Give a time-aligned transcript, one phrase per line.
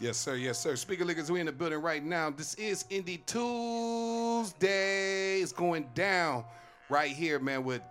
[0.00, 0.36] Yes, sir.
[0.36, 0.76] Yes, sir.
[0.76, 2.30] Speaker Leakers, we in the building right now.
[2.30, 5.40] This is Indie Tuesday.
[5.40, 6.44] It's going down
[6.88, 7.82] right here, man, with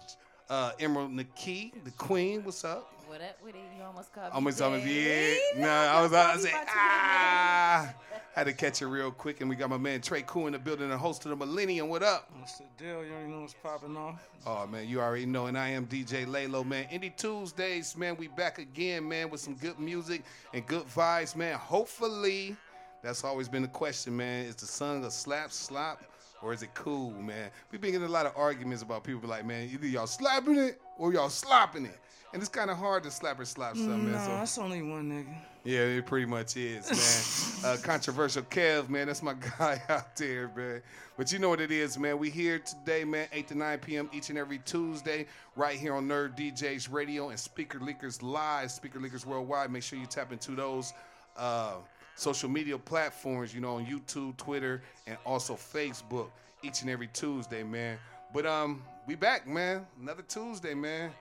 [0.50, 2.46] uh, Emerald Nikki, the queen.
[2.46, 2.97] What's up?
[3.08, 3.62] What up with it?
[3.78, 4.32] You almost called me.
[4.34, 5.40] Almost, almost, Jay.
[5.56, 5.62] yeah.
[5.62, 7.94] No, I was, I was Call saying, me by ah.
[8.36, 10.60] Had to catch it real quick, and we got my man Trey Cool in the
[10.60, 11.88] building, the host of the Millennium.
[11.88, 12.30] What up?
[12.38, 13.06] What's the deal?
[13.06, 14.28] You already know what's popping off.
[14.46, 16.86] Oh man, you already know, and I am DJ Lalo, man.
[16.92, 18.18] Indie Tuesdays, man.
[18.18, 21.56] We back again, man, with some good music and good vibes, man.
[21.56, 22.58] Hopefully,
[23.02, 24.46] that's always been the question, man.
[24.46, 26.04] Is the song a slap slop
[26.42, 27.50] or is it cool, man?
[27.72, 30.82] We've been getting a lot of arguments about people like, man, either y'all slapping it
[30.98, 31.98] or y'all slopping it.
[32.34, 34.20] And it's kind of hard to slap or slap something, Nah.
[34.26, 35.34] So that's only one nigga.
[35.64, 37.74] yeah, it pretty much is, man.
[37.74, 39.08] uh, controversial Kev, man.
[39.08, 40.82] That's my guy out there, man.
[41.18, 42.20] But you know what it is, man.
[42.20, 44.10] We here today, man, 8 to 9 p.m.
[44.14, 49.00] each and every Tuesday, right here on Nerd DJs Radio and Speaker Leakers Live, Speaker
[49.00, 49.72] Leakers Worldwide.
[49.72, 50.94] Make sure you tap into those
[51.38, 51.76] uh,
[52.16, 56.28] social media platforms, you know, on YouTube, Twitter, and also Facebook
[56.62, 57.98] each and every Tuesday, man.
[58.34, 59.88] But um, we back, man.
[60.02, 61.12] Another Tuesday, man.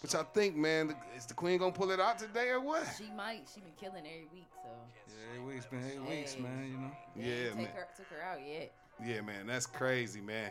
[0.00, 0.94] What y'all think, man?
[1.16, 2.84] Is the queen gonna pull it out today or what?
[2.96, 3.42] She might.
[3.54, 4.70] She been killing every week, so.
[5.08, 6.40] Yeah, eight weeks, been eight weeks, Hey.
[6.40, 6.70] man.
[6.72, 6.90] You know.
[7.16, 7.66] they Yeah, ain't man.
[7.74, 8.72] Her, took her out yet.
[9.04, 10.50] Yeah, man, that's crazy, man.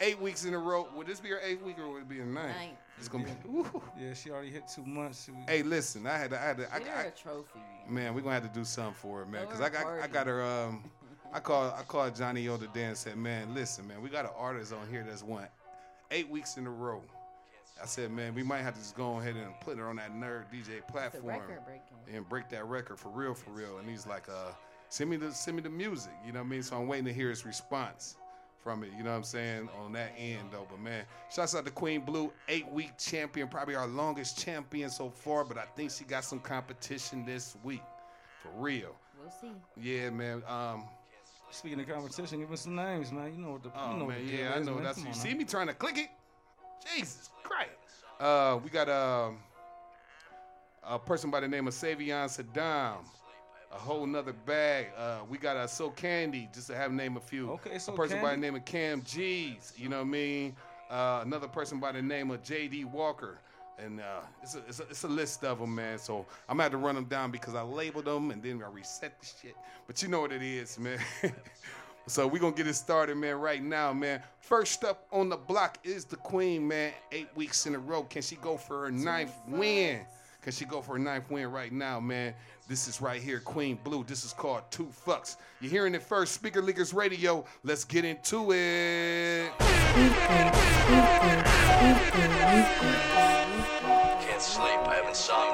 [0.00, 0.88] Eight weeks in a row.
[0.96, 2.56] Would this be her eighth week or would it be a ninth?
[2.56, 2.78] Ninth.
[2.98, 3.30] It's gonna be.
[3.48, 3.82] Woo.
[4.00, 5.28] Yeah, she already hit two months.
[5.46, 6.38] Hey, listen, I had to.
[6.40, 6.74] I had to.
[6.74, 7.60] I, her I, a trophy.
[7.88, 9.80] man, we're gonna have to do something for her, man, because her I a got.
[9.80, 10.12] I party.
[10.12, 10.42] got her.
[10.42, 10.84] Um,
[11.32, 11.72] I called.
[11.78, 14.88] I called Johnny O today and said, man, listen, man, we got an artist on
[14.90, 15.46] here that's won
[16.10, 17.00] eight weeks in a row.
[17.82, 20.12] I said, man, we might have to just go ahead and put her on that
[20.12, 21.40] nerd DJ platform
[22.12, 23.78] and break that record for real, for real.
[23.78, 24.52] And he's like, uh,
[24.88, 26.12] send me the send me the music.
[26.26, 26.62] You know what I mean?
[26.62, 28.16] So I'm waiting to hear his response
[28.62, 28.90] from it.
[28.96, 29.68] You know what I'm saying?
[29.80, 30.66] On that end though.
[30.68, 35.08] But man, shouts out to Queen Blue, eight week champion, probably our longest champion so
[35.08, 35.44] far.
[35.44, 37.82] But I think she got some competition this week.
[38.42, 38.94] For real.
[39.20, 39.50] We'll see.
[39.80, 40.42] Yeah, man.
[40.48, 40.84] Um,
[41.50, 43.32] Speaking of competition, give us some names, man.
[43.32, 43.70] You know what the.
[43.74, 44.74] oh you know man, what the deal yeah, I know.
[44.74, 44.84] man.
[44.84, 45.38] That's Come you on see now.
[45.38, 46.08] me trying to click it.
[46.94, 47.70] Jesus Christ.
[48.20, 49.38] Uh, we got um,
[50.84, 52.96] a person by the name of Savion Saddam.
[53.70, 54.88] A whole nother bag.
[54.96, 57.50] Uh, we got a So Candy, just to have name a few.
[57.52, 59.74] Okay, So A person by the name of Cam G's.
[59.76, 60.56] You know what I mean?
[60.88, 62.86] Uh, another person by the name of J.D.
[62.86, 63.38] Walker.
[63.78, 65.98] And uh, it's, a, it's, a, it's a list of them, man.
[65.98, 68.70] So I'm gonna have to run them down because I labeled them and then I
[68.70, 69.56] reset the shit.
[69.86, 70.98] But you know what it is, man.
[72.08, 74.22] so we're gonna get it started, man, right now, man.
[74.40, 76.92] First up on the block is the Queen, man.
[77.12, 78.02] Eight weeks in a row.
[78.04, 80.00] Can she go for her ninth win?
[80.42, 82.34] Can she go for her ninth win right now, man?
[82.68, 84.04] This is right here, Queen Blue.
[84.04, 85.36] This is called Two Fucks.
[85.60, 87.44] You're hearing it first, Speaker Leakers Radio.
[87.64, 89.50] Let's get into it.
[94.20, 95.47] Can't sleep, I have insomnia.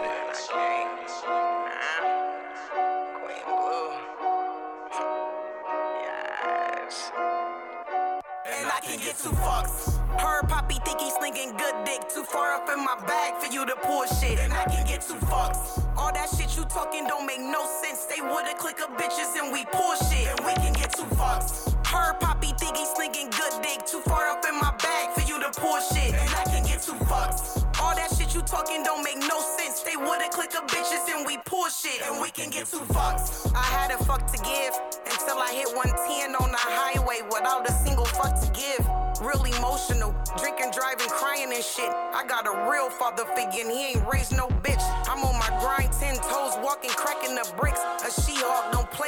[11.34, 12.09] Think good dick.
[12.09, 14.39] Too far up in my bag for you to pull shit.
[14.39, 15.83] And I can get two fucks.
[15.97, 18.06] All that shit you talking don't make no sense.
[18.06, 20.31] They woulda click of bitches and we pull shit.
[20.31, 21.75] And we can get two fucks.
[21.87, 23.84] Her poppy think he's slinging good dick.
[23.84, 26.15] Too far up in my bag for you to pull shit.
[26.15, 27.67] And I can get two fucks.
[27.81, 29.83] All that shit you talking don't make no sense.
[29.83, 32.00] They woulda click of bitches and we pull shit.
[32.06, 33.50] And we can get two fucks.
[33.55, 34.75] I had a fuck to give
[35.11, 39.04] until I hit 110 on the highway without a single fuck to give.
[39.25, 41.89] Real emotional, drinking, driving, crying and shit.
[41.89, 44.85] I got a real father figure and he ain't raised no bitch.
[45.09, 47.81] I'm on my grind, ten toes, walking, cracking the bricks.
[47.81, 49.04] A She-Hulk, don't play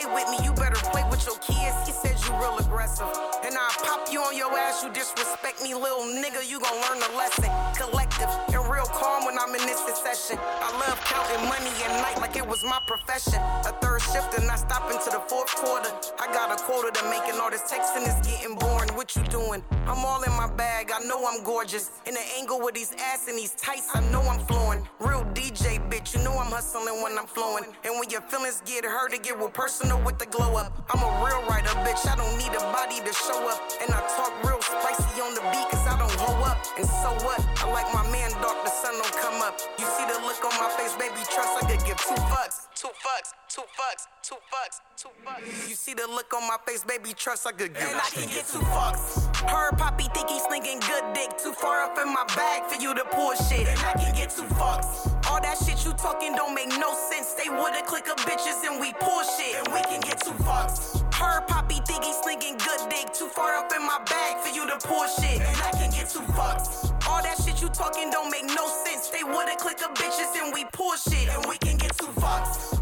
[4.86, 7.50] you disrespect me, little nigga, you gon' learn a lesson.
[7.74, 10.38] Collective and real calm when I'm in this succession.
[10.38, 13.41] I love counting money at night like it was my profession.
[13.66, 15.91] A third shift and I stop into the fourth quarter.
[16.20, 18.91] I got a quota to make all this texting is getting boring.
[18.94, 19.62] What you doing?
[19.86, 21.91] I'm all in my bag, I know I'm gorgeous.
[22.06, 24.82] In the angle with these ass and these tights, I know I'm flowing.
[24.98, 27.64] Real DJ bitch, you know I'm hustling when I'm flowing.
[27.84, 30.72] And when your feelings get hurt, it get real personal with the glow up.
[30.91, 33.60] I'm a real writer, bitch, I don't need a body to show up.
[33.80, 36.59] And I talk real spicy on the beat, cause I don't hoe up.
[36.78, 37.41] And so what?
[37.59, 39.59] I like my man, dark, the sun don't come up.
[39.78, 42.71] You see the look on my face, baby, trust I could give two fucks.
[42.77, 45.68] Two fucks, two fucks, two fucks, two fucks.
[45.68, 48.28] You see the look on my face, baby, trust I could give And I can
[48.28, 49.27] get two fucks.
[49.48, 51.36] Her poppy think he's slinging good dick.
[51.39, 53.66] Too far up in my bag for you to pull shit.
[53.66, 55.10] And I can get two fucks.
[55.30, 57.34] All that shit you talking don't make no sense.
[57.34, 59.56] They woulda click of bitches and we pull shit.
[59.56, 60.96] And we can get two fucks.
[61.14, 63.12] Her poppy think he slinging good dick.
[63.12, 65.41] Too far up in my bag for you to pull shit.
[65.41, 66.92] And I can get two fucks.
[67.08, 69.08] All that shit you talking don't make no sense.
[69.08, 71.28] They would a click of bitches and we pull shit.
[71.28, 72.78] And we can get two fucks.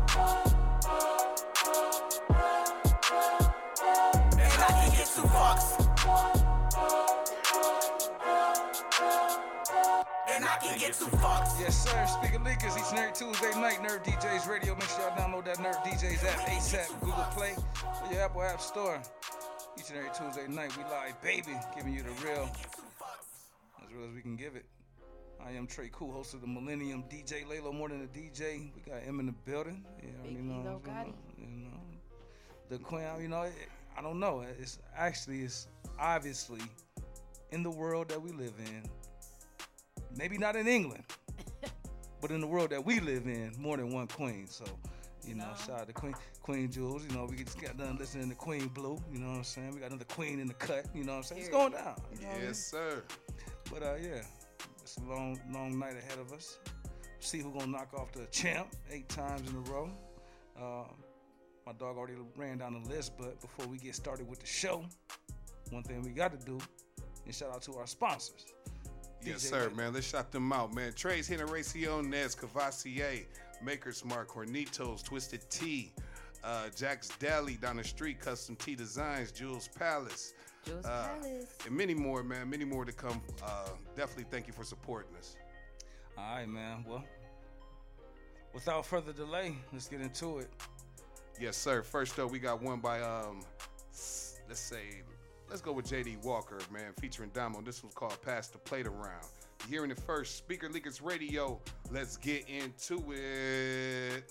[4.33, 6.44] And I can get two fucks.
[11.61, 12.07] Yes, sir.
[12.07, 13.83] Speaker Leakers each and every Tuesday night.
[13.83, 14.75] Nerve DJs Radio.
[14.75, 17.55] Make sure y'all download that Nerve DJs app ASAP, Google Play,
[18.03, 19.01] or your Apple App Store.
[19.79, 22.51] Each and every Tuesday night, we live, baby, giving you the real,
[23.83, 24.65] as real as we can give it.
[25.45, 27.45] I am Trey Cool, host of the Millennium DJ.
[27.47, 28.71] Laylo more than a DJ.
[28.75, 29.85] We got him in the building.
[30.03, 31.13] Yeah, Big you know, you know, Gotti.
[31.39, 31.81] you know,
[32.71, 33.05] the queen.
[33.21, 33.47] You know,
[33.97, 34.45] I don't know.
[34.59, 35.67] It's actually, it's
[35.99, 36.63] obviously
[37.51, 38.83] in the world that we live in.
[40.17, 41.05] Maybe not in England,
[42.21, 44.47] but in the world that we live in, more than one queen.
[44.49, 44.65] So,
[45.27, 47.05] you know, shout out to Queen Queen Jules.
[47.09, 48.99] You know, we just got done listening to Queen Blue.
[49.13, 49.73] You know what I'm saying?
[49.75, 50.87] We got another queen in the cut.
[50.95, 51.41] You know what I'm saying?
[51.43, 51.97] It's going down.
[52.13, 52.47] You know what I mean?
[52.49, 53.03] Yes, sir.
[53.73, 54.23] But uh, yeah,
[54.83, 56.59] it's a long, long night ahead of us.
[57.21, 59.91] See who gonna knock off the champ eight times in a row.
[60.61, 60.85] Uh,
[61.67, 64.85] my dog already ran down the list, but before we get started with the show,
[65.71, 66.59] one thing we got to do
[67.27, 68.45] is shout out to our sponsors.
[69.25, 69.93] Yes, DJ sir, man.
[69.93, 70.93] Let's shout them out, man.
[70.93, 73.25] Tres Generaciones, Courvoisier,
[73.63, 75.93] Maker's Mark, Hornitos, Twisted Tea,
[76.43, 80.35] uh, Jack's Deli down the street, Custom Tea Designs, Jules Palace,
[80.65, 81.57] Jules uh, Palace.
[81.67, 82.51] and many more, man.
[82.51, 83.21] Many more to come.
[83.43, 85.37] Uh, definitely thank you for supporting us.
[86.19, 86.85] All right, man.
[86.87, 87.05] Well,
[88.53, 90.51] without further delay, let's get into it.
[91.41, 91.83] Yes, sir.
[91.83, 93.41] First up, we got one by um,
[94.49, 95.03] let's say,
[95.49, 97.61] let's go with JD Walker, man, featuring Damo.
[97.61, 99.27] This was called Pass the Plate Around.
[99.61, 101.59] You're hearing it first, Speaker Leakers Radio.
[101.91, 104.25] Let's get into it.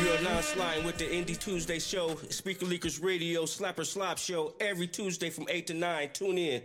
[0.00, 4.54] You are now sliding with the Indie Tuesday show, Speaker Leakers Radio, Slapper Slop Show,
[4.60, 6.10] every Tuesday from 8 to 9.
[6.12, 6.62] Tune in.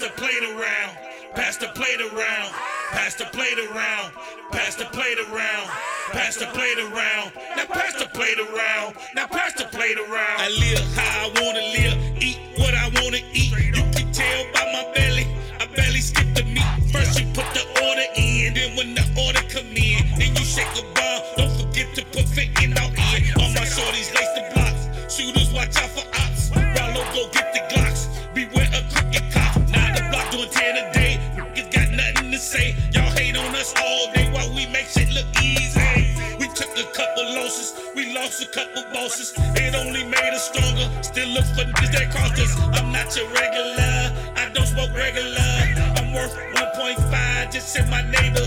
[0.00, 0.96] The plate around,
[1.34, 2.50] pass the plate around,
[2.90, 4.12] pass the plate around,
[4.50, 5.68] pass the plate around,
[6.12, 7.32] pass the plate around.
[7.54, 10.40] Now pass the plate around, now pass the plate around.
[10.40, 13.52] I live how I wanna live, eat what I wanna eat.
[13.76, 15.26] You can tell by my belly,
[15.60, 16.64] I barely skip the meat.
[16.90, 20.72] First you put the order in, then when the order come in, then you shake
[20.80, 21.20] a bar.
[21.36, 23.20] Don't forget to put fit in out in.
[23.36, 25.14] All my shorties lace the blocks.
[25.14, 26.29] Shooters watch out for ops.
[37.96, 39.34] We lost a couple bosses.
[39.56, 40.88] It only made us stronger.
[41.02, 42.54] Still look for niggas that crossed us.
[42.78, 44.14] I'm not your regular.
[44.36, 45.50] I don't smoke regular.
[45.98, 48.39] I'm worth 1.5 just in my neighborhood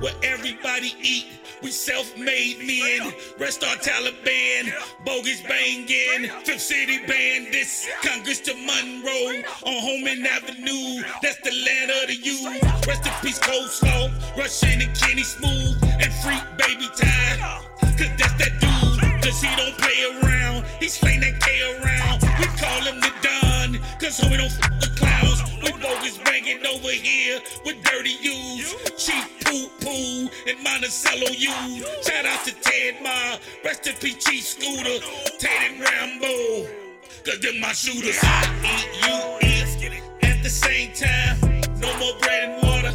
[0.00, 1.26] where everybody eat.
[1.62, 3.12] We self-made men.
[3.38, 4.72] Rest our Taliban.
[5.04, 6.30] Bogus banging.
[6.44, 7.88] Fifth City bandits.
[8.02, 11.02] Congress to Monroe on Homan Avenue.
[11.22, 12.86] That's the land of the youth.
[12.86, 14.10] Rest in peace, Cold Slow.
[14.36, 15.82] Russian and Kenny Smooth.
[15.82, 17.62] And Freak Baby Time.
[17.80, 18.75] Cause that's that dude.
[19.26, 20.64] Cause he don't play around.
[20.78, 21.50] He slaying that K
[21.82, 22.22] around.
[22.38, 23.82] We call him the Don.
[23.98, 25.42] Cause homie don't f the clowns.
[25.64, 28.72] We bogus banging over here with dirty U's.
[28.96, 31.50] Cheap Poo Poo and Monticello U.
[32.06, 33.36] Shout out to Ted Ma.
[33.64, 35.04] Rest in peace, Chief Scooter.
[35.40, 36.70] Ted and Rambo.
[37.24, 38.20] Cause them my shooters.
[38.22, 41.36] I eat, you eat at the same time.
[41.80, 42.94] No more bread and water.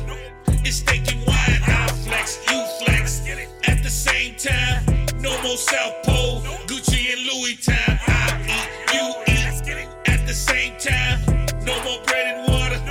[0.64, 1.60] It's steak and wine.
[1.68, 3.20] I flex, you flex
[3.68, 5.00] at the same time.
[5.22, 8.00] No more South Pole, Gucci and Louis time.
[8.08, 11.22] I eat, you eat at the same time.
[11.63, 12.82] No more bread and water.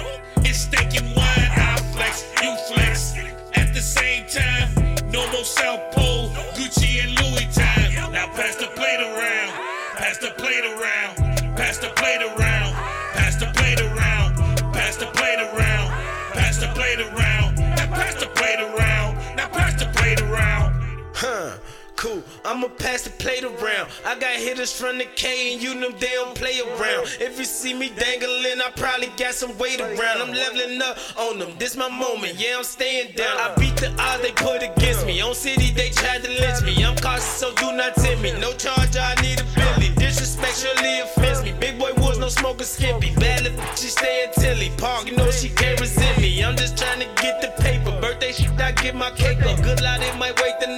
[0.46, 1.26] It's steak and wine.
[1.26, 3.14] I flex, you flex
[3.54, 4.70] at the same time.
[5.10, 8.12] No more South Pole, Gucci and Louis time.
[8.12, 9.50] Now pass the plate around.
[9.96, 11.16] Pass the plate around.
[11.56, 12.74] Pass the plate around.
[13.12, 14.72] Pass the plate around.
[14.72, 15.90] Pass the plate around.
[16.32, 17.56] Pass the plate around.
[17.56, 19.16] Now pass the plate around.
[19.36, 20.76] Now pass the plate around.
[21.12, 21.56] Huh.
[22.00, 23.90] Cool, I'ma pass the plate around.
[24.06, 27.04] I got hitters from the K and you know they don't play around.
[27.20, 30.22] If you see me dangling, I probably got some weight around.
[30.22, 33.36] I'm leveling up on them, this my moment, yeah, I'm staying down.
[33.36, 35.20] I beat the odds they put against me.
[35.20, 36.82] On city, they tried to lynch me.
[36.82, 38.32] I'm cautious, so do not tempt me.
[38.40, 39.92] No charge, I need a Billy.
[39.96, 41.52] Disrespect surely offends me.
[41.60, 43.14] Big boy woods, no smoking skimpy.
[43.16, 44.72] Bad little she stay in Tilly.
[44.78, 46.42] Park, you know she can't resent me.
[46.42, 47.92] I'm just trying to get the paper.
[48.00, 49.60] Birthday shit, I get my cake up.
[49.62, 50.68] Good lie, they might wake the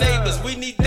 [0.56, 0.82] neighbor.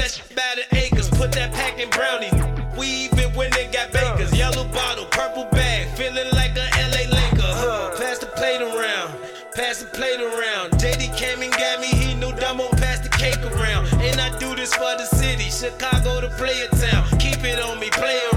[1.25, 2.33] put that pack in brownies.
[2.77, 4.35] We even when they got bakers.
[4.37, 7.53] Yellow bottle, purple bag, feeling like a LA Laker.
[7.61, 9.09] Huh, pass the plate around,
[9.53, 10.71] pass the plate around.
[10.81, 13.87] JD came and got me, he knew dumb on pass the cake around.
[14.01, 17.07] And I do this for the city, Chicago to play a town.
[17.17, 18.34] Keep it on me, play around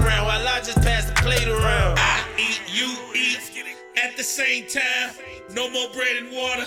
[4.19, 5.15] the same time.
[5.55, 6.65] No more bread and water.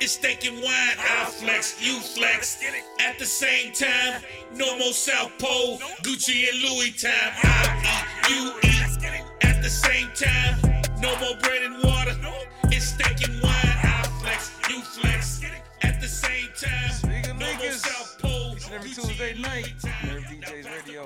[0.00, 0.96] It's steak and wine.
[1.00, 2.62] I flex, you flex
[3.00, 4.22] at the same time.
[4.54, 7.32] No more South Pole, Gucci and Louis time.
[7.42, 9.04] I eat, you eat
[9.42, 10.60] at the same time.
[11.00, 12.14] No more bread and water.
[12.66, 13.52] It's steak and wine.
[13.82, 15.42] I flex, you flex
[15.82, 17.36] at the same time.
[17.36, 19.74] No more South Pole, each and every Tuesday night.
[20.04, 21.04] Nerve DJs Radio.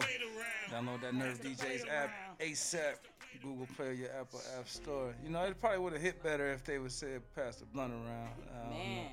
[0.70, 2.96] Download that Nerve DJs app ASAP.
[3.42, 5.14] Google Play or your Apple App Store.
[5.24, 7.92] You know, it probably would have hit better if they would say pass the blunt
[7.92, 8.30] around.
[8.64, 8.68] I.
[8.68, 9.06] Man.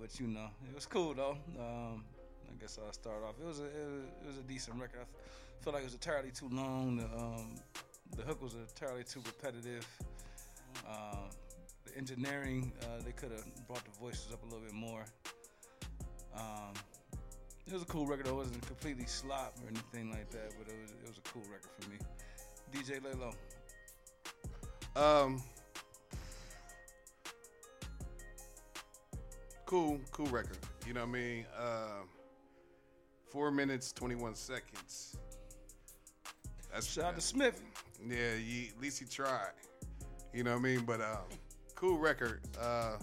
[0.00, 1.36] But you know, it was cool though.
[1.58, 2.04] Um,
[2.48, 3.34] I guess I'll start off.
[3.40, 4.98] It was a it was, it was a decent record.
[4.98, 6.96] I f- feel like it was entirely too long.
[6.96, 7.54] The, um,
[8.16, 9.86] the hook was entirely too repetitive.
[10.88, 11.30] Um,
[11.84, 15.04] the engineering, uh, they could have brought the voices up a little bit more.
[16.36, 16.74] Um,
[17.66, 18.26] it was a cool record.
[18.26, 18.32] though.
[18.32, 21.42] It wasn't completely slop or anything like that, but it was it was a cool
[21.42, 21.96] record for me.
[22.74, 23.32] DJ Laylo.
[24.96, 25.42] Um,
[29.66, 30.56] cool, cool record.
[30.86, 31.46] You know what I mean?
[31.58, 32.02] Uh,
[33.28, 35.18] four minutes, 21 seconds.
[36.72, 37.62] That's Shout out to Smith.
[38.08, 39.52] Yeah, you, at least he tried.
[40.32, 40.80] You know what I mean?
[40.86, 41.16] But uh,
[41.74, 42.40] cool record.
[42.58, 42.96] Uh,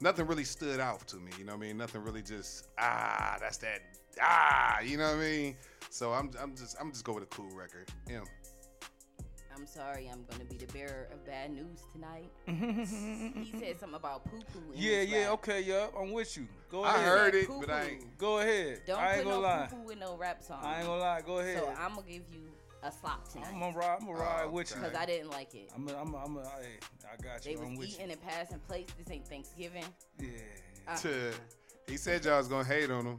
[0.00, 1.32] nothing really stood out to me.
[1.36, 1.78] You know what I mean?
[1.78, 3.80] Nothing really just ah, that's that
[4.20, 4.80] ah.
[4.80, 5.56] You know what I mean?
[5.90, 7.88] So I'm I'm just I'm just going with a cool record.
[8.08, 8.20] Yeah.
[9.56, 12.30] I'm sorry, I'm gonna be the bearer of bad news tonight.
[12.46, 14.60] he said something about poo poo.
[14.74, 16.46] Yeah, yeah, okay, yeah, I'm with you.
[16.70, 17.04] Go I ahead.
[17.06, 17.60] heard it, Poo-poo.
[17.66, 18.18] but I ain't.
[18.18, 18.80] Go ahead.
[18.86, 20.58] Don't I ain't put gonna no poo poo in no rap song.
[20.62, 21.20] I ain't gonna lie.
[21.20, 21.58] Go ahead.
[21.58, 22.40] So I'm gonna give you
[22.82, 23.98] a slop tonight I'm gonna ride.
[24.00, 24.76] I'm gonna ride Oh, with you.
[24.76, 25.70] because I didn't like it.
[25.74, 25.86] I'm.
[25.88, 26.14] A, I'm.
[26.14, 26.36] A, I'm.
[26.38, 26.78] A, hey,
[27.12, 27.58] I got They you.
[27.58, 28.12] was I'm with eating you.
[28.12, 28.92] and passing plates.
[28.98, 29.84] This ain't Thanksgiving.
[30.18, 30.28] Yeah.
[30.88, 30.98] Uh,
[31.88, 33.18] he said y'all was gonna hate on him.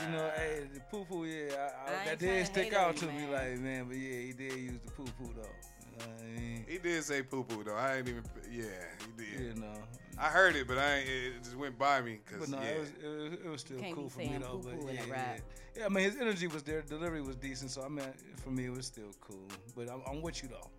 [0.00, 1.52] You know, hey, the poo poo, yeah,
[1.86, 3.86] I, I, I that did stick out to me, like man.
[3.86, 5.42] But yeah, he did use the poo poo though.
[5.42, 6.64] You know I mean?
[6.66, 7.74] he did say poo poo though.
[7.74, 8.22] I ain't even.
[8.50, 8.64] Yeah,
[9.16, 9.56] he did.
[9.56, 9.74] You know.
[10.18, 12.68] I heard it, but I ain't, it just went by me But because no, yeah.
[12.68, 14.60] it was, it was it was still Can't cool for me saying though.
[14.62, 15.36] But yeah, yeah,
[15.76, 15.86] yeah.
[15.86, 18.04] I mean, his energy was there, delivery was decent, so I mean,
[18.42, 19.48] for me, it was still cool.
[19.74, 20.70] But I'm, I'm with you though.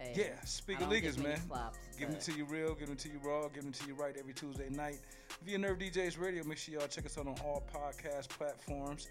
[0.00, 1.36] Hey, Yeah, speak of don't leaguers, man.
[1.40, 3.86] flops, Giving it but- to you real, give it to you raw, give it to
[3.86, 4.98] you right every Tuesday night.
[5.44, 9.08] Via Nerve DJs Radio, make sure y'all check us out on all podcast platforms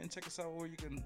[0.00, 1.02] and check us out where you can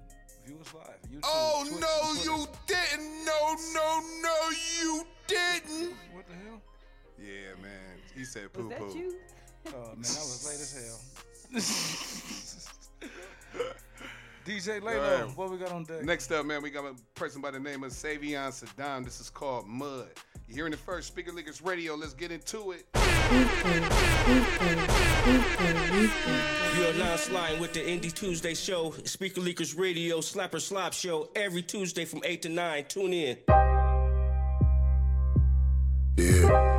[0.47, 0.97] view us live.
[1.13, 2.31] YouTube, Oh Twitch, no, Twitter.
[2.31, 3.25] you didn't!
[3.27, 4.51] No, no, no,
[4.81, 5.95] you didn't!
[6.15, 6.63] What the hell?
[7.19, 7.99] Yeah, man.
[8.15, 9.15] He said Was poo poo.
[9.69, 11.01] Oh man, that was late as hell.
[14.57, 15.37] DJ Laylo, Alright.
[15.37, 16.03] what we got on deck?
[16.03, 19.05] Next up, man, we got a person by the name of Savion Saddam.
[19.05, 20.09] This is called Mud.
[20.49, 21.95] You're hearing it first, Speaker Leakers Radio.
[21.95, 22.87] Let's get into it.
[22.95, 23.01] You
[26.87, 31.61] are now sliding with the Indie Tuesday show, Speaker Leakers Radio, Slapper Slop Show, every
[31.61, 32.85] Tuesday from 8 to 9.
[32.89, 33.37] Tune in.
[36.17, 36.73] Yeah.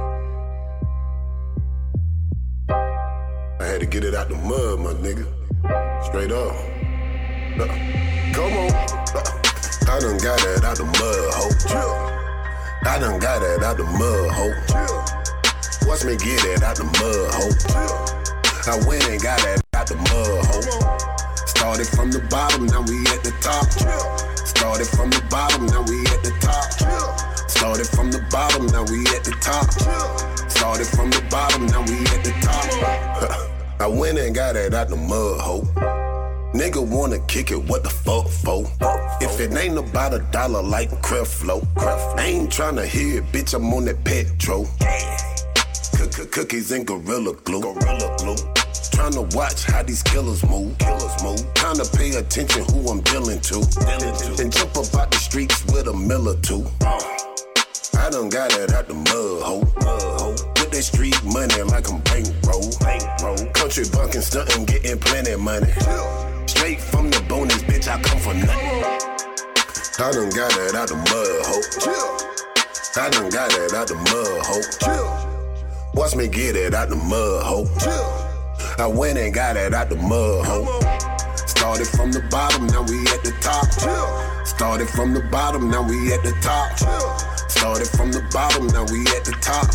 [3.59, 5.27] I had to get it out the mud, my nigga.
[6.05, 6.55] Straight up.
[7.57, 8.69] Come on.
[9.89, 11.49] I done got it out the mud, ho.
[12.85, 14.53] I done got it out the mud, ho.
[15.87, 17.49] Watch me get it out the mud, ho.
[18.71, 20.61] I went and got it out the mud, ho.
[21.47, 23.65] Started from the bottom, now we at the top.
[24.45, 27.49] Started from the bottom, now we at the top.
[27.49, 29.71] Started from the bottom, now we at the top.
[30.47, 33.49] Started from the bottom, now we at the top.
[33.79, 36.06] I went and got it out the mud, ho.
[36.57, 38.61] Nigga wanna kick it, what the fuck, fo?
[39.21, 41.61] If it ain't about a dollar like Creflo,
[42.17, 44.67] I ain't tryna hear it, bitch, I'm on that petrol.
[46.15, 47.61] Cook- Cookies and gorilla glue.
[47.61, 48.35] Gorilla glue.
[48.89, 50.75] Tryna watch how these killers move.
[50.79, 51.41] Killers move.
[51.53, 53.57] Tryna pay attention who I'm dealing to.
[54.41, 56.65] And jump about the streets with a mill or two.
[57.99, 60.31] I done got it out the mud, hole.
[60.31, 62.65] With that street money like I'm bankroll.
[62.79, 63.37] bankroll.
[63.53, 65.71] Country bunkin' stuntin', getting plenty money.
[66.47, 68.81] Straight from the bonus, bitch, I come from nothing.
[69.99, 71.59] I done got it out the mud, ho.
[72.95, 75.27] I done got it out the mud, ho.
[75.93, 77.65] Watch me get it out the mud, ho.
[78.79, 80.63] I went and got it out the mud, ho.
[81.35, 83.67] Started from the bottom, now we at the top.
[83.77, 84.45] Chill.
[84.45, 86.77] Started from the bottom, now we at the top.
[87.49, 89.69] Started from the bottom, now we at the top.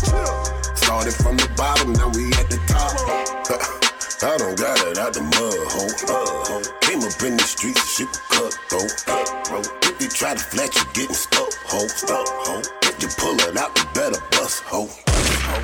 [0.75, 3.79] Started from the bottom, now we at the top.
[4.23, 5.83] I don't got it out the mud, ho.
[6.07, 6.63] Uh.
[6.79, 8.87] Came up in the streets, shit cutthroat.
[9.03, 9.67] Cutthroat.
[9.83, 11.85] If you try to flat, you getting stuck, ho.
[11.87, 12.61] Stuck, ho.
[12.83, 14.87] If you pull it out, you better bust, ho.
[14.87, 15.55] ho.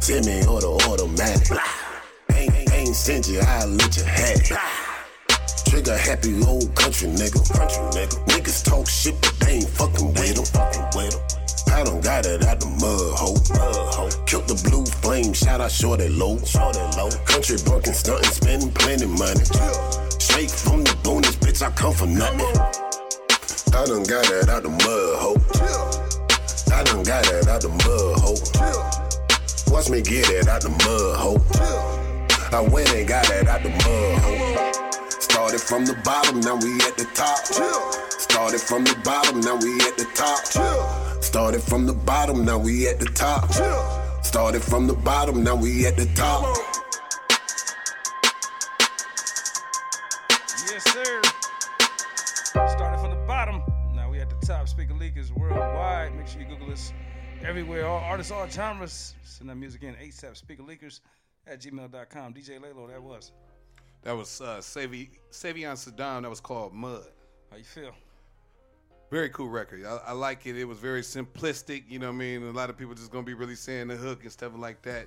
[0.00, 1.58] Send me order automatic.
[2.34, 4.58] Ain't, ain't, ain't send you, I'll let you have it.
[5.70, 7.38] Trigger happy old country nigga.
[7.54, 8.18] Country nigga.
[8.34, 10.44] Niggas talk shit, but they ain't fucking with them.
[10.44, 11.39] Fucking with them.
[11.72, 13.34] I don't got it out the mud, ho.
[13.54, 14.08] Mud, ho.
[14.26, 16.38] Killed the blue flame, shout out short low.
[16.44, 17.10] Short low.
[17.24, 19.44] Country bucking, stunting, spending plenty money.
[20.18, 22.40] Straight from the bonus, bitch, I come from nothing.
[23.72, 25.32] I done got it out the mud, ho.
[26.74, 28.34] I done got it out the mud, ho.
[29.72, 31.38] Watch me get it out the mud, ho.
[32.52, 34.90] I went and got it out the mud, ho.
[35.08, 37.38] Started from the bottom, now we at the top.
[38.18, 41.09] Started from the bottom, now we at the top.
[41.20, 43.50] Started from the bottom, now we at the top.
[44.24, 46.42] Started from the bottom, now we at the top.
[50.70, 51.20] Yes, sir.
[52.68, 53.62] Started from the bottom.
[53.94, 54.68] Now we at the top.
[54.68, 56.14] Speaker Leakers worldwide.
[56.16, 56.92] Make sure you Google us
[57.44, 57.86] everywhere.
[57.86, 59.14] All artists, all genres.
[59.22, 60.36] Send that music in ASAP.
[60.36, 61.00] Speaker Leakers
[61.46, 62.34] at gmail.com.
[62.34, 63.32] DJ Lalo, that was.
[64.02, 66.22] That was uh, Savi- Savion Saddam.
[66.22, 67.04] That was called Mud.
[67.50, 67.92] How you feel?
[69.10, 69.84] Very cool record.
[69.84, 70.56] I, I like it.
[70.56, 71.82] It was very simplistic.
[71.88, 72.42] You know what I mean?
[72.44, 75.06] A lot of people just gonna be really saying the hook and stuff like that.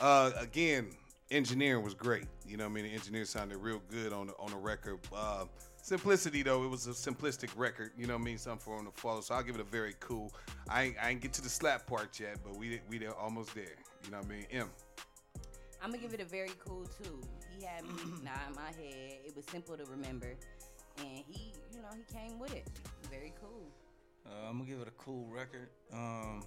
[0.00, 0.90] Uh, again,
[1.32, 2.26] engineering was great.
[2.46, 2.84] You know what I mean?
[2.84, 5.00] The engineer sounded real good on the on the record.
[5.12, 5.46] Uh,
[5.82, 7.90] simplicity though, it was a simplistic record.
[7.98, 8.38] You know what I mean?
[8.38, 9.20] Something for him to follow.
[9.20, 10.32] So I'll give it a very cool.
[10.68, 13.54] I ain't, I ain't get to the slap part yet, but we we there almost
[13.56, 13.64] there.
[14.04, 14.46] You know what I mean?
[14.52, 14.70] M.
[15.82, 17.20] I'm gonna give it a very cool too.
[17.58, 17.90] He had me
[18.24, 19.18] nod in my head.
[19.26, 20.36] It was simple to remember,
[20.98, 22.66] and he, you know, he came with it.
[23.10, 23.66] Very cool.
[24.26, 25.68] Uh, I'm gonna give it a cool record.
[25.92, 26.42] Um,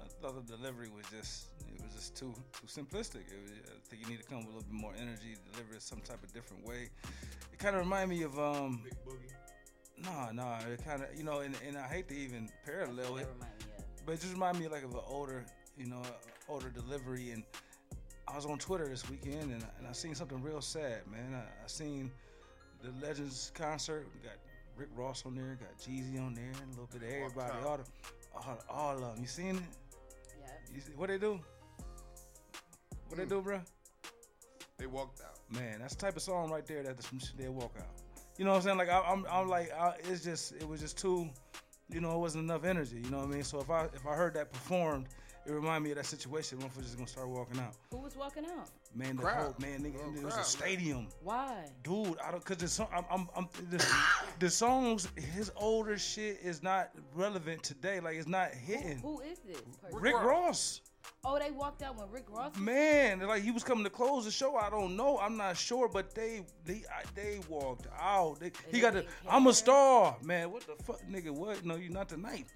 [0.00, 3.26] I thought the delivery was just it was just too too simplistic.
[3.28, 5.74] It was, I think you need to come with a little bit more energy, deliver
[5.74, 6.88] it some type of different way.
[7.52, 8.82] It kind of reminded me of um,
[10.04, 13.26] no, no, it kind of you know, and, and I hate to even parallel it,
[13.26, 14.06] That remind me of.
[14.06, 15.44] but it just reminded me like of an older,
[15.76, 16.02] you know,
[16.48, 17.32] older delivery.
[17.32, 17.42] And
[18.28, 21.34] I was on Twitter this weekend and, and I seen something real sad, man.
[21.34, 22.10] I, I seen
[22.82, 24.06] the Legends concert.
[24.14, 24.36] We got
[24.76, 27.52] Rick Ross on there, got Jeezy on there, and a little bit of everybody.
[27.66, 27.84] All, the,
[28.34, 29.16] all, all of them.
[29.20, 29.62] You seen it?
[30.40, 30.60] Yep.
[30.74, 31.40] You see, what they do?
[33.08, 33.28] What they hmm.
[33.28, 33.60] do, bro?
[34.78, 35.38] They walked out.
[35.50, 37.86] Man, that's the type of song right there that some shit they walk out.
[38.36, 38.78] You know what I'm saying?
[38.78, 41.28] Like I, I'm, I'm like, I, it's just, it was just too,
[41.90, 43.00] you know, it wasn't enough energy.
[43.02, 43.42] You know what I mean?
[43.42, 45.06] So if I, if I heard that performed,
[45.48, 46.58] it reminded me of that situation.
[46.58, 47.74] Motherfuckers just gonna start walking out.
[47.90, 48.68] Who was walking out?
[48.94, 49.36] Man, the Crowd.
[49.42, 50.44] whole man, nigga, Oh, it was crowd.
[50.44, 51.64] a stadium, Why?
[51.82, 52.16] dude.
[52.24, 53.84] I don't, cause the song, I'm, I'm, I'm the,
[54.38, 58.00] the songs, his older shit is not relevant today.
[58.00, 58.98] Like it's not hitting.
[58.98, 59.60] Who is this?
[59.82, 59.98] person?
[59.98, 60.80] Rick Ross.
[61.24, 62.54] Oh, they walked out when Rick Ross.
[62.56, 64.56] Man, like he was coming to close the show.
[64.56, 65.18] I don't know.
[65.18, 68.38] I'm not sure, but they they I- they walked out.
[68.40, 69.06] They, he they got the.
[69.28, 70.50] I'm a star, man.
[70.52, 71.30] What the fuck, nigga?
[71.30, 71.64] What?
[71.64, 72.46] No, you not tonight,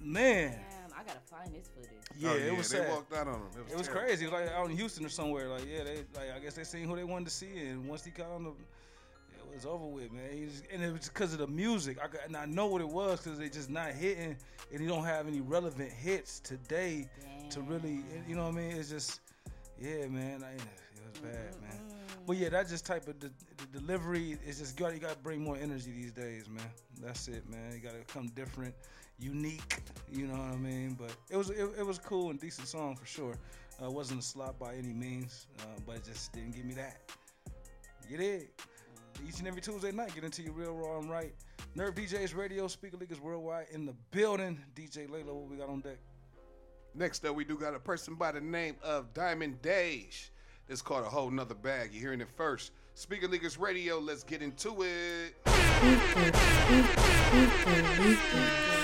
[0.00, 0.50] man.
[0.52, 0.60] Damn,
[1.02, 1.90] I gotta find this footage.
[2.18, 2.90] Yeah, Oh, it was They sad.
[2.90, 3.42] walked out on him.
[3.56, 4.24] It was, It was crazy.
[4.26, 5.48] It was like out in Houston or somewhere.
[5.48, 8.04] Like yeah, they like I guess they seen who they wanted to see, and once
[8.04, 10.30] he got on the, it was over with, man.
[10.32, 11.98] He just, and it was because of the music.
[12.02, 14.36] I got, and I know what it was because they just not hitting,
[14.72, 17.08] and he don't have any relevant hits today
[17.50, 18.70] to really, you know what I mean?
[18.76, 19.20] It's just,
[19.80, 20.42] yeah, man.
[20.42, 20.62] I, it
[21.12, 21.80] was bad, man.
[22.26, 25.18] But yeah, that just type of the, the delivery is just got you got to
[25.18, 26.64] bring more energy these days, man.
[27.02, 27.72] That's it, man.
[27.74, 28.74] You got to come different,
[29.22, 29.78] unique.
[30.10, 30.96] You know what I mean?
[30.98, 33.36] But it was it, it was cool and decent song for sure.
[33.82, 37.00] Uh, wasn't a slop by any means, uh, but it just didn't give me that.
[38.08, 38.48] You did.
[39.26, 41.34] Each and every Tuesday night, get into your real raw and right.
[41.74, 44.60] Nerve DJs Radio, Speaker Leakers Worldwide in the building.
[44.74, 45.98] DJ Layla, what we got on deck?
[46.94, 50.30] Next up, we do got a person by the name of Diamond Dash.
[50.68, 51.90] This called a whole nother bag.
[51.92, 52.72] You're hearing it first.
[52.94, 55.34] Speaker Leakers Radio, let's get into it.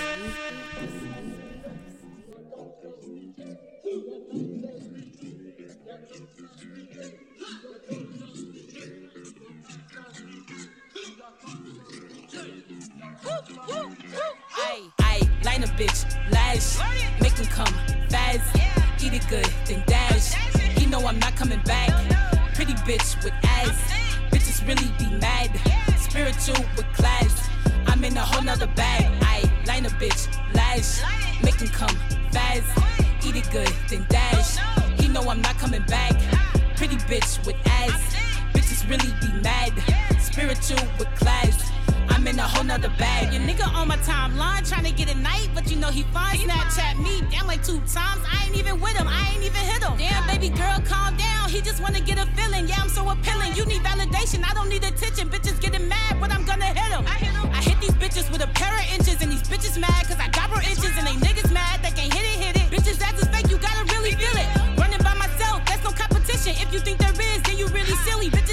[15.59, 16.77] line a bitch, lash,
[17.21, 17.73] make him come
[18.09, 18.55] fast.
[19.03, 20.33] Eat it good, then dash.
[20.77, 21.89] He know I'm not coming back.
[22.53, 23.91] Pretty bitch with ass,
[24.31, 25.49] bitches really be mad.
[25.97, 27.49] Spiritual with class,
[27.87, 29.05] I'm in a whole nother bag.
[29.21, 31.01] I line a bitch, lash,
[31.43, 31.95] make him come
[32.31, 32.65] fast.
[33.25, 34.57] Eat it good, then dash.
[34.99, 36.13] He know I'm not coming back.
[36.75, 38.15] Pretty bitch with ass,
[38.53, 39.73] bitches really be mad.
[40.21, 41.69] Spiritual with class,
[42.09, 43.33] I'm in a whole nother bag.
[43.33, 46.37] Your nigga on my timeline trying to get a night, but you know he fine.
[46.37, 48.21] Snapchat me down like two times.
[48.27, 49.97] I ain't even with him, I ain't even hit him.
[49.97, 51.49] Damn, baby girl, calm down.
[51.49, 52.67] He just wanna get a feeling.
[52.67, 53.55] Yeah, I'm so appealing.
[53.55, 55.29] You need validation, I don't need attention.
[55.29, 57.05] Bitches getting mad, but I'm gonna hit him.
[57.07, 57.49] I hit him.
[57.53, 60.27] I hit these bitches with a pair of inches, and these bitches mad cause I
[60.29, 62.67] got more inches, and they niggas mad they can't hit it, hit it.
[62.73, 64.49] Bitches that's fake, you gotta really feel it.
[64.77, 66.53] Running by myself, that's no competition.
[66.57, 68.29] If you think there is, then you really silly.
[68.29, 68.48] Bitches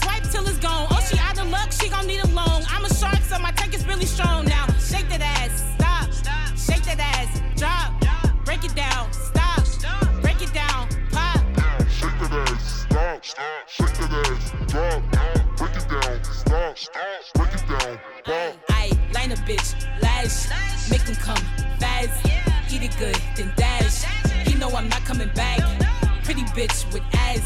[0.00, 0.86] swipe, till it's gone.
[0.90, 2.62] Oh, she out of luck, she gon' need a loan.
[2.68, 4.66] I'm a shark, so my tank is really strong now.
[4.78, 6.10] Shake that ass, stop.
[6.56, 7.92] Shake that ass, drop.
[8.44, 9.64] Break it down, stop.
[10.22, 11.40] Break it down, pop.
[11.88, 13.24] Shake that ass, stop.
[13.24, 15.02] Stop, shake that ass, drop.
[15.56, 16.78] Break it down, stop.
[16.78, 18.54] Stop, break it down, pop.
[18.68, 20.48] I line a bitch, lash,
[20.90, 21.42] make him come
[21.78, 22.26] fast.
[22.70, 24.04] Eat it good, then dash.
[24.46, 25.60] He know I'm not coming back.
[26.24, 27.42] Pretty bitch with ass,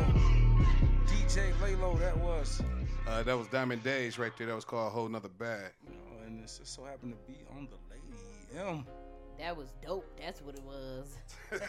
[1.06, 2.62] DJ Laylo, that was.
[3.06, 4.46] Uh, that was Diamond Days right there.
[4.46, 5.72] That was called a Whole Nother Bag.
[5.86, 8.86] Oh, and this just so happened to be on the Lady M.
[9.38, 10.18] That was dope.
[10.18, 11.18] That's what it was.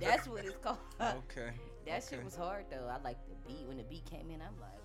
[0.00, 0.78] That's what it's called.
[1.00, 1.52] Okay.
[1.86, 2.02] That okay.
[2.10, 2.88] shit was hard though.
[2.90, 3.66] I like the beat.
[3.66, 4.79] When the beat came in, I'm like, ooh,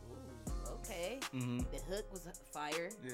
[0.89, 1.19] okay.
[1.33, 1.65] Mhm.
[1.71, 2.89] The hook was fire.
[3.03, 3.13] Yeah,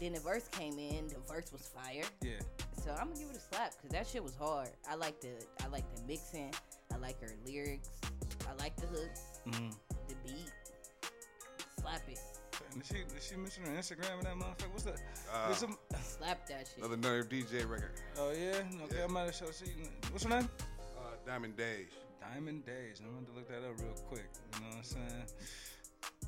[0.00, 1.08] Then the verse came in.
[1.08, 2.04] The verse was fire.
[2.22, 2.38] yeah.
[2.84, 4.70] So I'm gonna give it a slap because that shit was hard.
[4.88, 5.30] I like the
[5.64, 6.52] I like the mixing.
[6.92, 7.88] I like her lyrics.
[8.48, 9.10] I like the hook,
[9.48, 9.70] Mm-hmm.
[10.08, 10.52] the beat.
[11.80, 12.18] Slap it.
[12.74, 14.70] Did she, did she mention her Instagram and that motherfucker?
[14.72, 15.00] What's that?
[15.32, 16.78] Uh, There's some, Slap that shit.
[16.78, 17.92] Another Nerve DJ record.
[18.18, 18.62] oh, yeah?
[18.84, 19.04] Okay, Yeah.
[19.04, 19.66] I might have showed she.
[20.10, 20.48] What's her name?
[20.96, 21.88] Uh, Diamond Days.
[22.20, 23.00] Diamond Days.
[23.04, 24.28] I'm going to look that up real quick.
[24.54, 25.26] You know what I'm saying?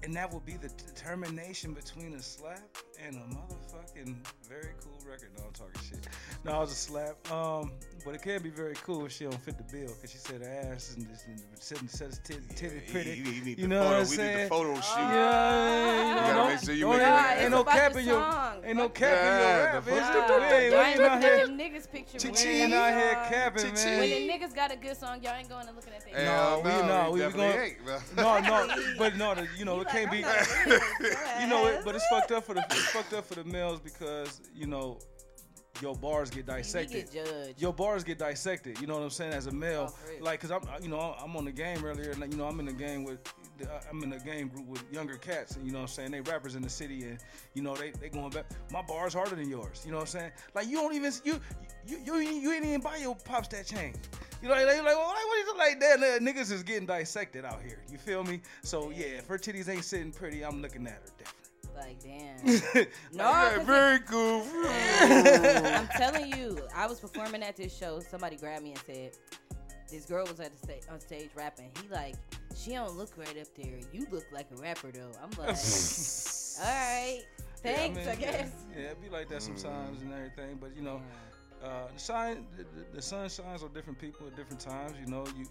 [0.03, 4.17] And that will be the determination between a slap and a motherfucking
[4.49, 5.31] very cool record.
[5.37, 5.99] No, I'm talking shit.
[6.45, 7.33] No, it was a slap.
[7.33, 7.73] Um,
[8.05, 10.41] but it can be very cool if she don't fit the bill because she said
[10.43, 13.11] her ass and just and said said his titty, titty pretty.
[13.15, 14.29] he- he need you know photo- what I'm saying?
[14.29, 14.99] we need the photo shoot.
[14.99, 17.97] Yeah, you know, gotta make sure you don't- make it ain't, no It's about cap
[17.97, 19.85] in your ain't no Fuck cap in Yeah, your rap.
[19.85, 20.13] the bitch.
[20.13, 21.47] fuck- We ain't- we ain't ain't out here.
[21.49, 22.19] niggas picture.
[22.29, 23.99] We wearing ain't out here capping, man.
[24.01, 26.63] When the niggas got a good song, y'all ain't going to looking at their Hell
[26.63, 27.99] we- no, we definitely gonna- ain't, bro.
[28.17, 30.23] No, no, but no, the, you know You it like, can't I'm be.
[30.23, 30.69] not a
[31.01, 33.45] real you know it, but it's fucked up for the it's fucked up for the
[33.45, 34.99] males because you know
[35.81, 37.11] your bars get dissected.
[37.13, 37.63] get judged.
[37.63, 38.81] Your bars get dissected.
[38.81, 39.33] You know what I'm saying?
[39.33, 42.33] As a male, Oh, like, cause I'm, you know, I'm on the game earlier, and
[42.33, 43.21] you know, I'm in the game with,
[43.89, 46.11] I'm in a game group with younger cats, and you know what I'm saying?
[46.11, 47.19] They rappers in the city, and
[47.55, 48.47] you know, they they going back.
[48.73, 49.83] My bar's harder than yours.
[49.85, 50.33] You know what I'm saying?
[50.55, 51.41] Like, you don't even you
[51.87, 53.95] you you you, you ain't even buy your pops that chain.
[54.43, 56.21] You know, like, like, well, like what is it like that?
[56.23, 57.79] Niggas is getting dissected out here.
[57.91, 58.41] You feel me?
[58.63, 61.38] So yeah, if her titties ain't sitting pretty, I'm looking at her different.
[61.79, 62.37] Like, damn.
[63.13, 64.43] no, Yeah, very cool.
[65.01, 68.01] I'm telling you, I was performing at this show.
[68.01, 69.11] Somebody grabbed me and said,
[69.91, 72.17] "This girl was at the sta- on stage rapping." He like,
[72.57, 73.79] "She don't look right up there.
[73.93, 75.57] You look like a rapper though." I'm like,
[76.61, 77.23] "All right,
[77.65, 80.59] Yeah, thanks, I, mean, guess." Yeah, it be like that sometimes and everything.
[80.61, 81.01] But you know,
[81.63, 84.95] uh, the shine, the, the, the sun shines on different people at different times.
[85.05, 85.47] You know, you.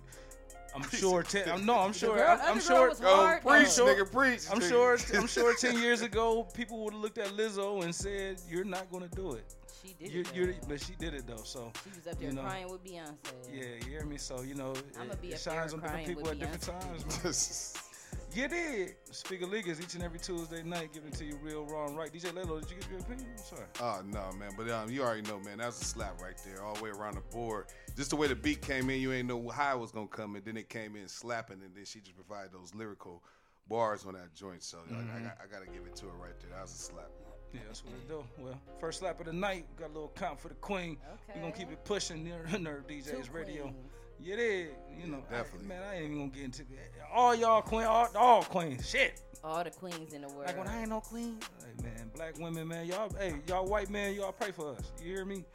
[0.75, 1.23] I'm sure.
[1.23, 2.15] Ten, I'm, no, I'm sure.
[2.15, 2.89] girl- I'm, I'm sure.
[2.89, 3.85] was Go hard, preach, though.
[3.87, 4.41] sure- nigga, preach.
[4.51, 4.97] I'm sure.
[5.15, 5.55] I'm sure.
[5.59, 9.15] Ten years ago, people would have looked at Lizzo and said, "You're not going to
[9.15, 10.35] do it." She did You're, it.
[10.35, 11.43] you're, but she did it though.
[11.43, 12.41] So She was up there you know.
[12.41, 13.15] crying with Beyonce.
[13.53, 14.17] yeah, you hear me.
[14.17, 17.21] So you know, I'ma it, be it shines on different people with at different Beyonce.
[17.23, 17.83] times.
[18.11, 18.21] Man.
[18.33, 18.95] You did.
[19.11, 21.97] Speak of League is each and every Tuesday night, giving to you real, raw, and
[21.97, 22.11] right.
[22.11, 23.27] DJ Lelo, did you give your opinion?
[23.37, 23.65] I'm sorry.
[23.81, 24.51] Oh no, man!
[24.55, 25.57] But um, you already know, man.
[25.57, 27.65] That was a slap right there, all the way around the board.
[27.95, 30.35] Just the way the beat came in, you ain't know how it was gonna come
[30.35, 33.23] And Then it came in slapping, and then she just provided those lyrical
[33.69, 34.61] bars on that joint.
[34.63, 36.51] So I- I, got, I gotta give it to her right there.
[36.51, 37.09] That was a slap.
[37.53, 38.23] Yeah, that's what it do.
[38.37, 39.65] Well, first slap of the night.
[39.79, 40.97] Got a little count for the queen.
[41.29, 41.39] Okay.
[41.39, 43.63] We're gonna keep it pushing near Nerve DJs Two Radio.
[43.63, 43.75] queens.
[44.19, 44.69] Yeah, it is.
[45.01, 45.67] You know, I- definitely.
[45.67, 46.91] man, I ain't even gonna get into that.
[47.13, 48.89] All y'all queen, all, all queens.
[48.89, 49.21] Shit.
[49.43, 50.47] All the queens in the world.
[50.47, 51.39] Like when I ain't no queen.
[51.59, 54.91] Hey man, black women, man, y'all, hey, y'all white men, y'all pray for us.
[55.01, 55.45] You hear me?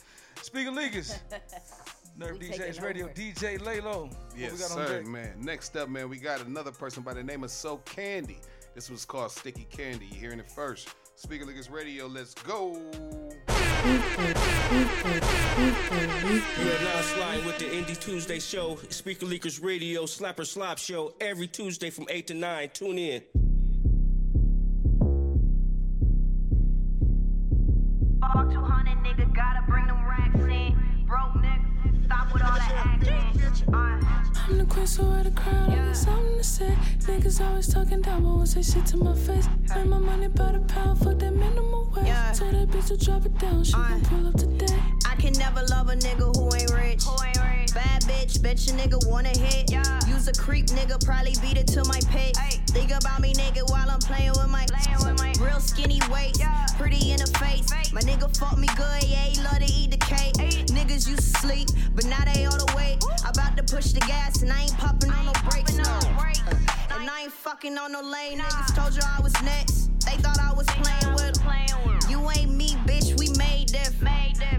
[0.40, 1.18] Speak of Leaguers.
[2.16, 3.14] Nerve We DJs Radio, over.
[3.14, 4.08] DJ Laylo.
[4.08, 5.06] What Yes, we got sir, deck?
[5.06, 5.34] man.
[5.40, 8.38] Next up, man, we got another person by the name of So Candy.
[8.74, 10.06] This was called Sticky Candy.
[10.06, 10.88] You hearing it first?
[11.16, 12.80] Speaker Leakers Radio, let's go.
[15.58, 21.12] You are now sliding with the Indie Tuesday show, Speaker Leakers Radio, Slapper Slop show,
[21.20, 22.70] every Tuesday from 8 to 9.
[22.72, 23.22] Tune in.
[28.20, 30.01] Fuck 200, nigga, gotta bring them
[34.48, 35.70] I'm the queen, so I the crowd.
[35.70, 36.76] I got something to say.
[37.00, 39.48] Niggas always talking down, but won't say shit to my face.
[39.74, 42.06] Make my money by the pound, fuck that minimum wage.
[42.06, 42.32] Yeah.
[42.32, 44.78] Tell that bitch to drop it down, she uh, gon' pull up today.
[45.06, 47.04] I can never love a nigga who ain't rich.
[47.74, 49.70] Bad bitch, bitch a nigga wanna hit.
[50.06, 52.36] Use a creep nigga, probably beat it to my pit.
[52.68, 56.42] Think about me nigga while I'm playing with my, playing with my real skinny waist.
[56.76, 57.70] Pretty in the face.
[57.92, 60.34] My nigga fuck me good, yeah, he love to eat the cake.
[60.68, 62.98] Niggas used to sleep, but now they all the way.
[63.26, 65.76] About to push the gas and I ain't popping on no brakes.
[65.76, 65.98] No.
[66.94, 68.38] And I ain't fucking on no lane.
[68.38, 69.90] Niggas told you I was next.
[70.04, 72.10] They thought I was playing with with 'em.
[72.10, 73.18] You ain't me, bitch.
[73.18, 73.94] We made diff.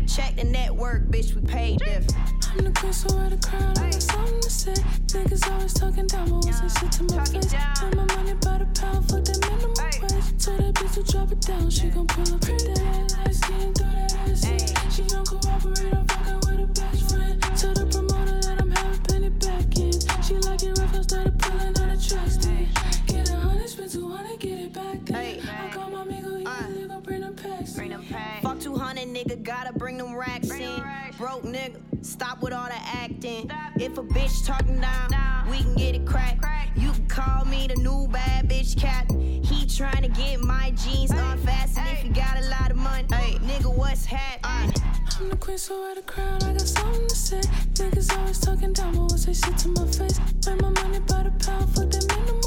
[0.08, 1.34] Check the network, bitch.
[1.34, 2.06] We paid diff.
[2.56, 3.80] I'm the queen, so I the crowd.
[3.80, 4.74] I got something to say.
[4.74, 7.52] Niggas always talking down, but say shit to my face.
[7.82, 10.38] Make my money by the pound, fuck that minimum wage.
[10.38, 12.78] Tell that bitch to drop it down, she gon' pull up today.
[13.18, 14.90] Light skin, throw that ass in.
[14.92, 17.42] She don't cooperate, I'm fucking with a best friend.
[17.58, 19.98] Tell the promoter that I'm having penny back in.
[20.22, 22.38] She like it rough, I started pulling on the tracks.
[22.38, 22.70] then.
[23.08, 25.42] Get a hundred, spend two hundred, get it back then.
[25.42, 26.68] I call my amigo, he uh.
[26.70, 27.74] really gon' bring them packs.
[27.74, 28.43] Bring them packs.
[28.64, 30.82] Fuck 200, nigga, gotta bring them racks in.
[31.18, 33.52] Broke nigga, stop with all the acting.
[33.76, 35.10] If a bitch talking down,
[35.52, 36.46] we can get it cracked.
[36.78, 39.12] You can call me the new bad bitch cat.
[39.12, 43.06] He trying to get my jeans unfastened if you got a lot of money.
[43.12, 44.82] Hey, nigga, what's happening?
[45.20, 46.44] I'm the queen, so I the crowd.
[46.44, 47.42] I got something to say.
[47.74, 50.20] Niggas always talking down, but won't say shit to my face.
[50.48, 52.43] Make my money by the pound, fuck that minimum wage.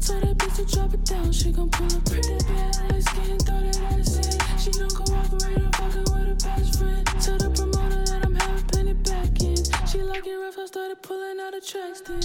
[0.00, 2.90] Tell that bitch to drop it down, she gon' pull up pretty bad.
[2.90, 4.58] Light skin, throw that ass in.
[4.58, 7.06] She don't cooperate, I'm fucking with a best friend.
[7.20, 9.56] Tell the promoter that I'm having penny back in.
[9.86, 12.22] She like it rough, I started pulling out the tracks then.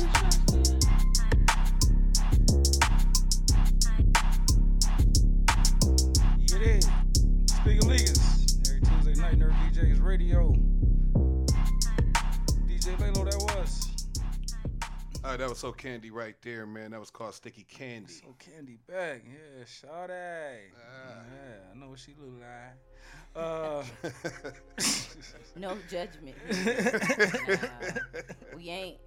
[7.65, 8.69] Speaking Legas.
[8.69, 10.55] Every Tuesday night, Nerd DJs Radio.
[15.25, 16.91] All right, that was so candy right there, man.
[16.91, 18.13] That was called Sticky Candy.
[18.13, 19.23] So candy bag.
[19.25, 19.89] Yeah, Sade.
[20.11, 22.77] yeah, I know what she look like.
[23.35, 23.83] Uh,
[25.57, 26.37] No judgment.
[27.49, 28.97] Nah, we ain't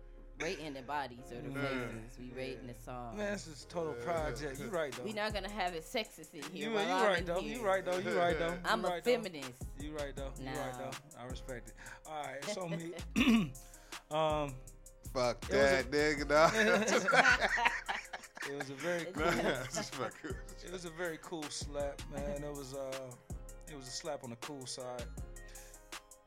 [0.42, 1.62] rating the bodies or the Nah.
[1.62, 2.18] faces.
[2.18, 3.16] We rating the song.
[3.16, 4.60] Man, this is total project.
[4.60, 5.04] You right though.
[5.04, 6.68] We not gonna have it sexist in here.
[6.68, 7.40] You, while you I'm right in though.
[7.40, 7.56] here.
[7.58, 7.96] You right though.
[7.98, 8.54] You right though.
[8.66, 9.10] I'm you a right, though.
[9.12, 9.52] feminist.
[9.80, 10.32] You right though.
[10.42, 11.20] You right though.
[11.22, 11.74] I respect it.
[12.06, 13.50] All right, it's on me.
[14.10, 14.52] um,
[15.12, 16.28] Fuck it was a- that, nigga.
[16.28, 16.50] Nah.
[18.50, 19.24] it was a very cool.
[19.42, 22.42] Nah, just fucking- it was a very cool slap, man.
[22.42, 23.10] It was uh,
[23.70, 25.04] it was a slap on the cool side.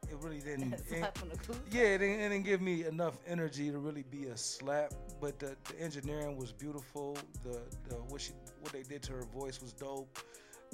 [0.10, 0.74] It really didn't.
[0.74, 3.78] it- Slap on the cool yeah, it didn't, it didn't give me enough energy to
[3.80, 4.94] really be a slap.
[5.22, 7.18] But the, the engineering was beautiful.
[7.44, 10.18] The, the what she what they did to her voice was dope.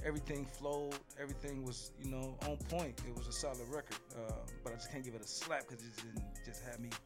[0.05, 0.95] Everything flowed.
[1.19, 2.99] Everything was you know on point.
[3.07, 3.97] It was a solid record.
[4.15, 4.31] Uh,
[4.63, 6.99] but I just can't give it a slap because it didn't just have me s-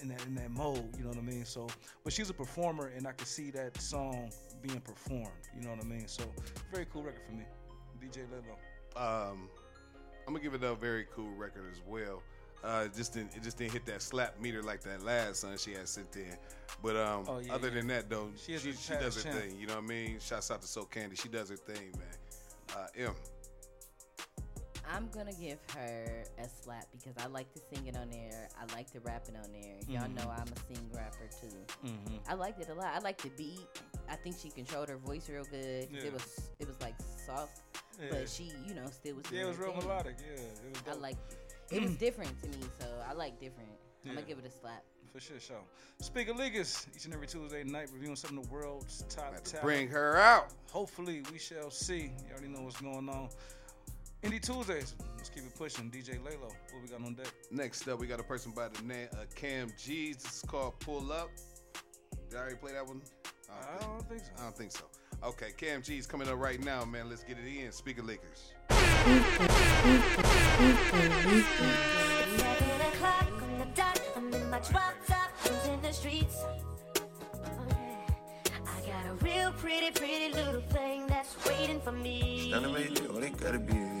[0.00, 0.84] in that in that mode.
[0.96, 1.44] You know what I mean?
[1.44, 1.66] So,
[2.02, 4.30] but she's a performer, and I could see that song
[4.62, 5.28] being performed.
[5.56, 6.06] You know what I mean?
[6.08, 6.24] So,
[6.72, 7.44] very cool record for me.
[8.02, 8.56] DJ Lilo.
[9.30, 9.48] um,
[10.26, 12.22] I'm gonna give it a very cool record as well.
[12.62, 15.72] Uh, just didn't it just didn't hit that slap meter like that last song she
[15.72, 16.34] had sent in.
[16.82, 17.74] But um, Oh, yeah, other yeah.
[17.74, 19.38] than that though, She she, she, does her champ.
[19.42, 19.58] thing.
[19.60, 20.18] You know what I mean?
[20.18, 21.14] Shouts out to Soul Candy.
[21.16, 22.74] She does her thing, man.
[22.74, 23.14] Uh, M.
[24.92, 28.48] I'm gonna give her a slap because I like to sing it on there.
[28.60, 29.76] I like to rap it on there.
[29.88, 30.14] Y'all Mhm.
[30.16, 31.86] know I'm a sing rapper too.
[31.88, 32.20] Mhm.
[32.28, 32.94] I liked it a lot.
[32.94, 33.66] I like the beat.
[34.08, 35.88] I think she controlled her voice real good.
[35.90, 36.02] Yeah.
[36.04, 36.94] It was it was like
[37.26, 37.60] soft,
[38.00, 38.08] Yeah.
[38.10, 39.24] but she you know still was.
[39.30, 39.80] Yeah, it was real thing.
[39.88, 40.16] melodic.
[40.20, 40.96] Yeah, it was.
[40.96, 41.16] I like
[41.70, 43.70] it was different to me, so I like different.
[44.04, 44.84] I'm gonna give it a slap.
[45.12, 45.62] For sure, sure.
[46.00, 49.44] Speak of Legas, each and every Tuesday night, reviewing some of the world's top About
[49.44, 49.62] to talent.
[49.64, 50.52] bring her out.
[50.72, 52.12] Hopefully, we shall see.
[52.26, 53.30] You already know what's going on.
[54.24, 55.90] Indie Tuesdays, let's keep it pushing.
[55.90, 57.30] DJ Lalo, what we got on deck?
[57.50, 60.16] Next up, we got a person by the name of Cam G's.
[60.16, 61.28] This is called Pull Up.
[62.30, 63.02] Did I already play that one?
[63.50, 64.30] I don't think so.
[64.38, 64.84] I don't think so.
[65.22, 67.10] Okay, Cam G's coming up right now, man.
[67.10, 67.70] Let's get it in.
[67.70, 68.54] Speaker Leakers.
[72.38, 74.00] Seven o'clock on the dot.
[74.16, 76.36] I'm in my drop top, cruising the streets.
[78.50, 82.48] I got a real pretty, pretty little thing that's waiting for me.
[82.48, 83.90] Standing right there, oh, they gotta be it.
[83.90, 83.93] Pull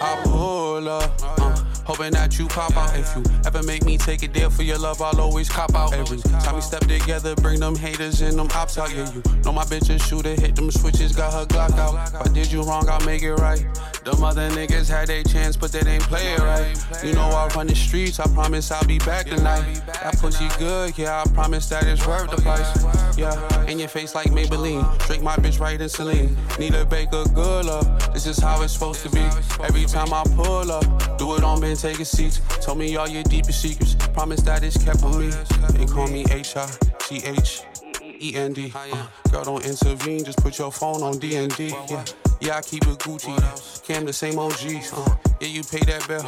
[0.00, 2.96] I pull up, uh, hoping that you pop out.
[2.96, 5.92] If you ever make me take a deal for your love, I'll always cop out.
[5.92, 8.94] Every time we step together, bring them haters and them ops out.
[8.94, 12.14] Yeah, you know my bitch a shooter, hit them switches, got her Glock out.
[12.14, 13.66] If I did you wrong, I'll make it right.
[14.04, 16.76] Them other niggas had their chance, but they didn't play it right.
[17.02, 19.82] You know I run the streets, I promise I'll be back tonight.
[19.86, 23.07] That pussy good, yeah, I promise that it's worth the price.
[23.18, 26.36] Yeah, in your face like Maybelline, drink my bitch right in Celine.
[26.56, 28.12] Need a baker, good love.
[28.12, 29.26] This is how it's supposed to be.
[29.64, 32.40] Every time I pull up, do it on Ben, take a seat.
[32.60, 35.30] Told me all your deepest secrets, promise that it's kept on me.
[35.72, 37.62] They call me H I T H.
[38.20, 38.72] E N D.
[38.74, 41.74] Uh, girl, don't intervene, just put your phone on D and D.
[41.88, 42.04] Yeah,
[42.40, 43.34] yeah, I keep it Gucci.
[43.84, 44.92] Cam the same OGs.
[44.92, 46.22] Uh, yeah, you pay that bill.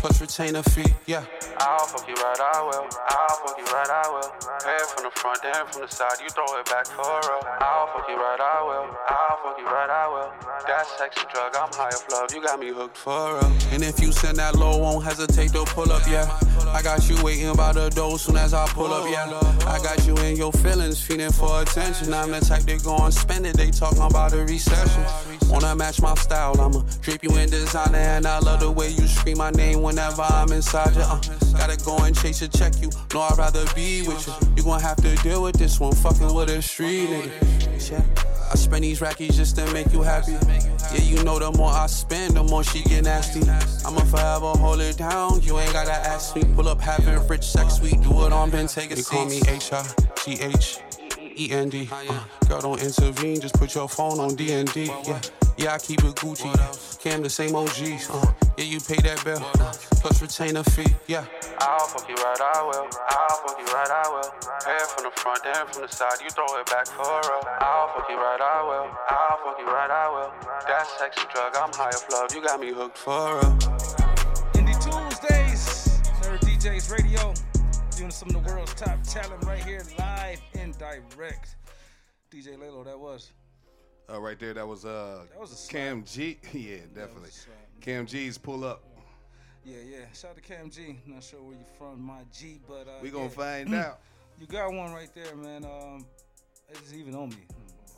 [0.00, 0.92] Plus retain a fee.
[1.06, 1.24] Yeah.
[1.58, 2.88] I'll fuck you right, I will.
[3.08, 4.30] I'll fuck you right, I will.
[4.64, 7.42] It from the front, then from the side, you throw it back for real.
[7.60, 8.88] I'll fuck you right, I will.
[9.08, 10.32] I'll fuck you right, I will.
[10.66, 12.32] That sexy drug, I'm high off love.
[12.34, 13.52] You got me hooked for real.
[13.72, 16.26] And if you send that low, won't hesitate to pull up, yeah.
[16.74, 19.30] I got you waiting by the door soon as I pull up, yeah.
[19.64, 22.12] I got you in your feelings, feeling for attention.
[22.12, 23.56] I'm the type that go and spend it.
[23.56, 25.04] They talking about a recession.
[25.48, 26.60] Wanna match my style?
[26.60, 30.22] I'ma drape you in designer, and I love the way you scream my name whenever
[30.22, 31.02] I'm inside you.
[31.02, 31.20] Uh,
[31.56, 32.90] gotta go and chase a check you.
[33.12, 34.34] No, I'd rather be with you.
[34.56, 37.90] You gon' have to deal with this one, fucking with a street nigga.
[37.90, 38.33] Yeah.
[38.54, 40.30] I spend these rackies just to make you happy.
[40.30, 43.40] Yeah, you know the more I spend, the more she get nasty.
[43.84, 45.42] I'ma forever hold it down.
[45.42, 46.44] You ain't gotta ask me.
[46.54, 48.68] Pull up having rich sex, we do it on Ben.
[48.68, 49.06] Take a seat.
[49.06, 49.84] Call me H I
[50.24, 50.78] G H
[51.36, 51.88] E N D.
[51.90, 53.40] Uh, girl, don't intervene.
[53.40, 54.84] Just put your phone on D and D.
[54.84, 55.20] Yeah.
[55.56, 56.50] Yeah, I keep it Gucci.
[57.00, 58.10] Cam the same OGs.
[58.10, 59.38] Uh, yeah, you pay that bill.
[59.60, 60.92] Uh, plus retain a fee.
[61.06, 61.24] Yeah.
[61.58, 62.88] I'll fuck you right, I will.
[62.90, 64.30] I'll fuck you right, I will.
[64.66, 67.42] Hair from the front, then from the side, you throw it back for real.
[67.60, 68.90] I'll fuck you right, I will.
[69.08, 70.32] I'll fuck you right, I will.
[70.66, 72.34] That sexy drug, I'm high off love.
[72.34, 73.56] You got me hooked for real.
[74.58, 77.32] Indie Tuesdays, Nerd DJs Radio,
[77.96, 81.54] doing some of the world's top talent right here, live and direct.
[82.32, 83.30] DJ Laylo, that was.
[84.10, 85.72] Uh, right there, that was uh, That was a.
[85.72, 86.38] Cam G.
[86.52, 87.30] yeah, definitely.
[87.80, 88.82] Cam G's pull up.
[89.64, 89.98] Yeah, yeah.
[90.12, 90.98] Shout out to Cam G.
[91.06, 93.30] Not sure where you're from, my G, but uh, We gonna yeah.
[93.30, 94.00] find out.
[94.38, 95.64] You got one right there, man.
[95.64, 96.04] Um,
[96.68, 97.46] it's even on me.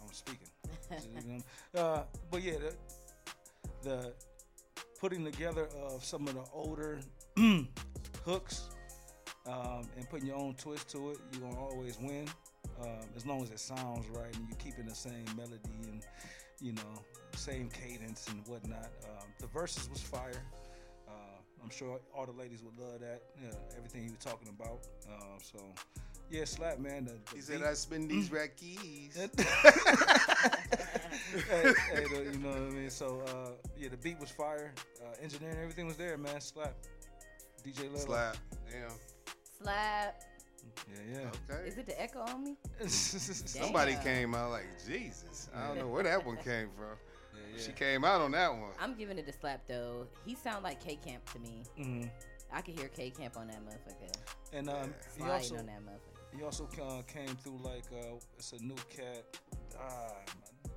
[0.03, 0.49] I'm speaking.
[0.91, 1.43] It's even
[1.75, 2.75] on- uh, but yeah, the,
[3.83, 4.13] the
[5.01, 7.01] putting together of some of the older
[8.25, 8.69] hooks
[9.49, 12.29] um, and putting your own twist to it, you're gonna always win.
[12.83, 16.03] Um, as long as it sounds right and you're keeping the same melody and
[16.61, 17.03] you know
[17.35, 18.91] same cadence and whatnot.
[19.05, 20.43] Um, the verses was fire.
[21.09, 21.13] Uh,
[21.63, 23.23] I'm sure all the ladies would love that.
[23.43, 24.81] Yeah, everything he was talking about.
[25.09, 25.59] Um, so
[26.31, 27.05] yeah, slap man.
[27.07, 29.29] The, the He said, beat- "I spend these rackies." hey,
[31.93, 32.91] hey, the- you know what I mean.
[32.91, 34.73] So uh, yeah, the beat was fire.
[35.03, 36.41] Uh, engineering, everything was there, man.
[36.41, 36.75] Slap.
[37.65, 37.99] DJ Lil.
[38.01, 38.37] Slap.
[38.71, 38.91] Damn.
[39.63, 40.23] Slap.
[40.89, 41.55] Yeah, yeah.
[41.55, 41.69] Okay.
[41.69, 42.57] Is it the echo on me?
[42.87, 45.49] Somebody came out like Jesus.
[45.55, 46.97] I don't know where that one came from.
[47.35, 47.63] yeah.
[47.63, 48.71] She came out on that one.
[48.81, 50.07] I'm giving it a slap though.
[50.25, 51.63] He sound like K Camp to me.
[51.79, 52.11] Mhm.
[52.53, 54.15] I could hear K Camp on that motherfucker.
[54.53, 56.37] And um, he Sliding also on that motherfucker.
[56.39, 59.25] he also uh, came through like uh, it's a new cat.
[59.79, 60.13] Ah,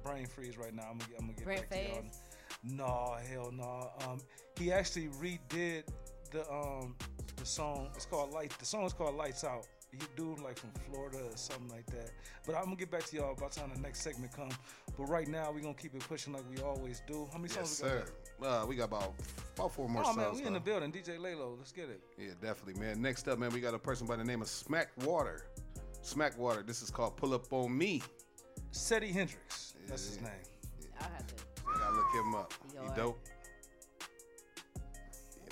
[0.03, 0.87] brain freeze right now.
[0.91, 2.01] I'm gonna, get- I'm gonna get Brent back to y'all.
[2.03, 2.17] Faiyaz?
[2.63, 3.91] No, hell no.
[4.07, 4.19] Um,
[4.57, 5.83] he actually redid
[6.31, 6.95] the um
[7.37, 7.89] the song.
[7.95, 8.53] It's called Light.
[8.59, 9.65] The song is called Lights Out.
[9.91, 12.11] He dude like from Florida or something like that.
[12.45, 14.49] But I'm gonna get back to y'all by the time the next segment come.
[14.97, 17.27] But right now we gonna keep it pushing like we always do.
[17.31, 18.07] How many Yes, songs we got?
[18.07, 18.13] sir.
[18.63, 19.13] Uh, we got about
[19.57, 20.17] about four more oh songs.
[20.17, 20.91] man, we in the building.
[20.91, 22.01] DJ Laylo, let's get it.
[22.17, 23.01] Yeah, definitely, man.
[23.01, 25.45] Next up, man, we got a person by the name of Smack Water.
[26.01, 26.63] Smack Water.
[26.65, 28.01] This is called Pull Up on Me.
[28.71, 29.73] Seti Hendrix.
[29.87, 30.31] That's his name.
[31.01, 31.33] I'll have to.
[31.65, 32.53] You gotta look him up.
[32.67, 32.95] He He alright.
[32.95, 33.19] dope.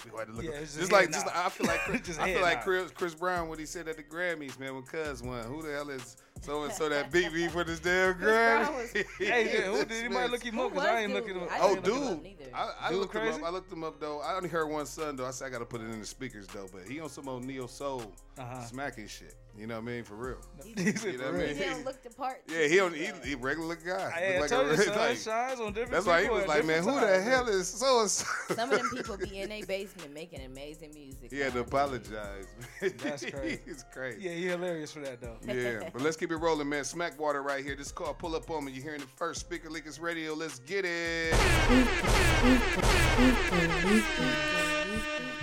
[0.09, 0.59] Gonna have to look Yeah.
[0.61, 1.27] Just, just like, just.
[1.27, 2.63] I feel like Chris, Just I feel like.
[2.63, 5.43] Chris, Chris Brown what he said at the Grammys, man, when Cuz won.
[5.45, 8.75] Who the hell is so and so that beat me for this damn Brown Grammy?
[8.75, 10.73] was- Hey, yeah, who- did anybody look him up?
[10.73, 11.51] 'Cause I ain't looking him up.
[11.51, 12.33] I Oh, ain't looking him up dude.
[12.53, 13.43] I, I Dude looked him up.
[13.43, 14.21] I looked him up though.
[14.21, 15.25] I only heard one son though.
[15.25, 16.67] I said I gotta put it in the speakers though.
[16.71, 18.61] But he on some old neo soul Uh-huh.
[18.63, 19.35] smacking shit.
[19.57, 20.03] You know what I mean?
[20.03, 20.37] For real.
[20.63, 21.55] He said you know what I mean?
[21.57, 22.43] He don't look the part.
[22.47, 22.95] Yeah, he don't.
[22.95, 24.11] He, he regular guy.
[24.11, 26.45] Hey, I Look told you, a- son, like- shines on different That's why he was
[26.47, 28.25] like, man, who different the hell is so and so?
[28.53, 31.31] Some of them people be in their basement making amazing music.
[31.31, 32.45] He had to apologize.
[32.81, 33.59] That's crazy.
[33.65, 34.21] It's crazy.
[34.21, 35.37] Yeah, he hilarious for that though.
[35.47, 36.83] Yeah, but let's keep it rolling, man.
[36.83, 37.75] Smack water right here.
[37.75, 38.71] This is called Pull Up On Me.
[38.71, 39.39] You're hearing the first.
[39.39, 40.33] Speaker Leakers Radio.
[40.33, 41.33] Let's get it.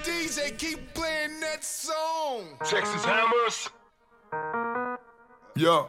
[0.03, 2.59] DJ, keep playing that song.
[2.65, 3.71] Texas Hammers.
[5.57, 5.89] Yo,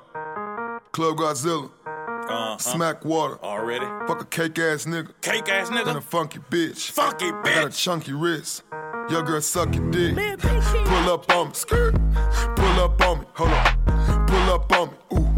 [0.92, 1.72] Club Godzilla.
[1.86, 2.58] Uh-huh.
[2.58, 3.38] Smack water.
[3.44, 3.86] Already.
[4.08, 5.14] Fuck a cake ass nigga.
[5.22, 5.88] Cake ass nigga.
[5.88, 6.92] And a funky bitch.
[6.92, 8.64] Funky I got a chunky wrist.
[9.10, 10.16] Your girl suck your dick.
[10.40, 11.54] Pull up on me.
[11.54, 11.94] Skirt.
[12.56, 13.26] Pull up on me.
[13.34, 13.95] Hold on.
[14.66, 14.96] Up on me.
[15.14, 15.36] Ooh.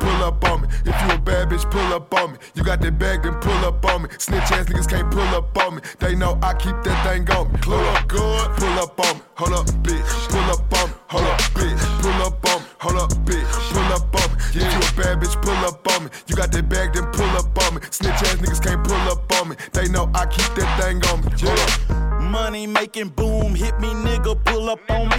[0.00, 0.68] Pull up on me.
[0.84, 2.38] If you a bad bitch, pull up on me.
[2.54, 4.08] You got that bag, then pull up on me.
[4.18, 5.82] Snitch ass niggas can't pull up on me.
[6.00, 7.58] They know I keep that thing on me.
[7.62, 8.56] Pull up good.
[8.56, 9.22] Pull up on me.
[9.36, 10.28] Hold up, bitch.
[10.30, 10.94] Pull up on me.
[11.06, 12.02] Hold up, bitch.
[12.02, 12.68] Pull up on me.
[12.80, 13.52] Hold up, bitch.
[13.70, 14.42] Pull up on me.
[14.50, 16.10] If you a bad bitch, pull up on me.
[16.26, 17.80] You got that bag, then pull up on me.
[17.90, 19.56] Snitch ass niggas can't pull up on me.
[19.74, 21.30] They know I keep that thing on me.
[21.38, 21.95] Hold up.
[22.30, 25.16] Money making boom, hit me nigga, pull up on me.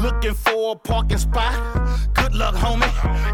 [0.00, 1.52] Looking for a parking spot.
[2.14, 2.90] Good luck, homie.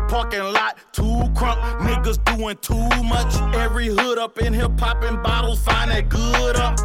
[0.09, 1.61] Parking lot, too crunk.
[1.81, 3.35] Niggas doing too much.
[3.55, 6.77] Every hood up in here popping bottles, find that good up.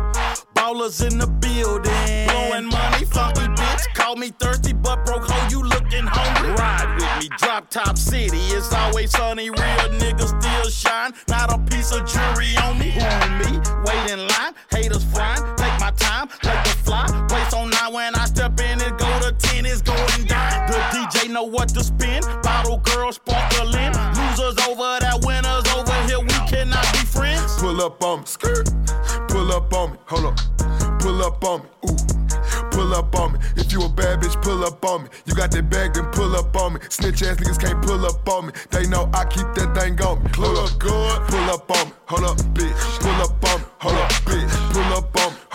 [0.55, 2.27] Ballers in the building.
[2.27, 3.93] Blowing money, funky bitch.
[3.95, 6.51] Call me thirsty, but broke hoe, you looking hungry.
[6.53, 8.37] Ride with me, drop top city.
[8.55, 11.13] It's always sunny, real niggas still shine.
[11.27, 12.91] Not a piece of jewelry on me.
[12.91, 13.59] Who me?
[13.85, 15.64] Wait in line, haters flying.
[15.97, 17.25] Take my time, like the fly.
[17.27, 20.67] Place on nine when I step in, it go to ten, it's going down.
[20.67, 22.21] The DJ know what to spin.
[22.41, 23.93] Bottle girl sparkling.
[24.15, 26.19] Losers over that winners over here.
[26.19, 27.59] We cannot be friends.
[27.59, 28.25] Pull up on me.
[28.25, 28.69] Skirt.
[29.29, 29.97] Pull up on me.
[30.05, 30.99] Hold up.
[30.99, 31.67] Pull up on me.
[31.89, 32.15] Ooh.
[32.71, 33.39] Pull up on me.
[33.55, 35.09] If you a bad bitch, pull up on me.
[35.25, 36.79] You got that bag, then pull up on me.
[36.89, 38.53] Snitch ass niggas can't pull up on me.
[38.69, 40.29] They know I keep that thing on me.
[40.33, 41.27] Pull up good.
[41.27, 41.93] Pull up on me.
[42.07, 42.99] Hold up, bitch.
[42.99, 43.67] Pull up on me.
[43.79, 44.24] Hold up,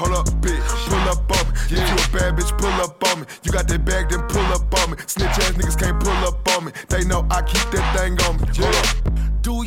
[0.00, 0.64] Hold up, bitch.
[0.88, 1.52] Pull up on me.
[1.76, 3.26] If you a bad bitch, pull up on me.
[3.44, 4.96] You got that bag, then pull up on me.
[5.04, 6.72] Snitch ass niggas can't pull up on me.
[6.88, 8.48] They know I keep that thing on me.
[8.48, 8.64] Do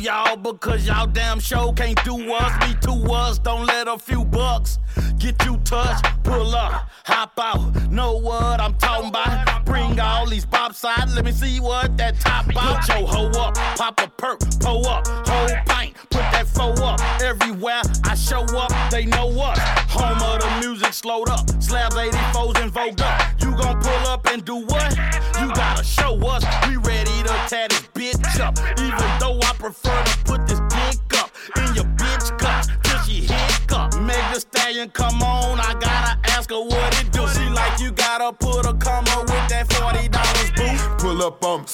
[0.04, 2.68] y'all because y'all damn show can't do us.
[2.68, 4.78] Me two us, don't let a few bucks
[5.18, 6.04] get you touched.
[6.22, 9.64] Pull up, hop out, know what I'm talking about.
[9.64, 12.86] Bring all these bop side, let me see what that top out.
[12.88, 17.00] Your hoe up, pop a perk, pull up, whole pint, put that foe up.
[17.22, 19.58] Everywhere I show up, they know what.
[19.58, 23.22] Home of the music slowed up, slabs 84s and vogue up.
[23.40, 24.98] You gon' pull up and do what?
[25.44, 28.56] You gotta show us, we ready to tear this bitch up.
[28.80, 33.26] Even though I prefer to put this dick up in your bitch cup till she
[33.26, 34.00] hiccup.
[34.00, 37.28] Make the stallion come on, I gotta ask her what it do.
[37.28, 40.78] She like you gotta put a comma with that forty dollars boo.
[40.96, 41.66] Pull up on me.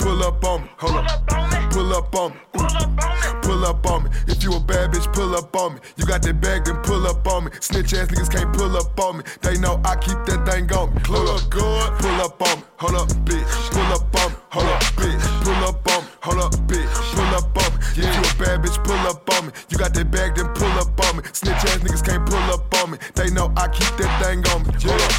[0.00, 0.68] Pull up on me.
[0.78, 1.32] Hold up.
[1.32, 3.23] On, pull up on me.
[3.54, 4.10] Pull up on me.
[4.26, 5.80] If you a bad bitch, pull up on me.
[5.94, 7.52] You got that bag, then pull up on me.
[7.60, 9.22] Snitch ass niggas can't pull up on me.
[9.42, 11.00] They know I keep that thing on me.
[11.04, 11.88] Pull up good.
[12.02, 12.64] Pull up on me.
[12.82, 13.46] Hold up, bitch.
[13.70, 14.38] Pull up on me.
[14.50, 15.22] Hold up, bitch.
[15.46, 16.10] Pull up on me.
[16.26, 16.90] Hold up, bitch.
[17.14, 17.78] Pull up on me.
[17.94, 19.52] If you a bad bitch, pull up on me.
[19.68, 21.22] You got that bag, then pull up on me.
[21.32, 22.98] Snitch ass niggas can't pull up on me.
[23.14, 24.74] They know I keep that thing on me.
[24.82, 25.14] Hold up.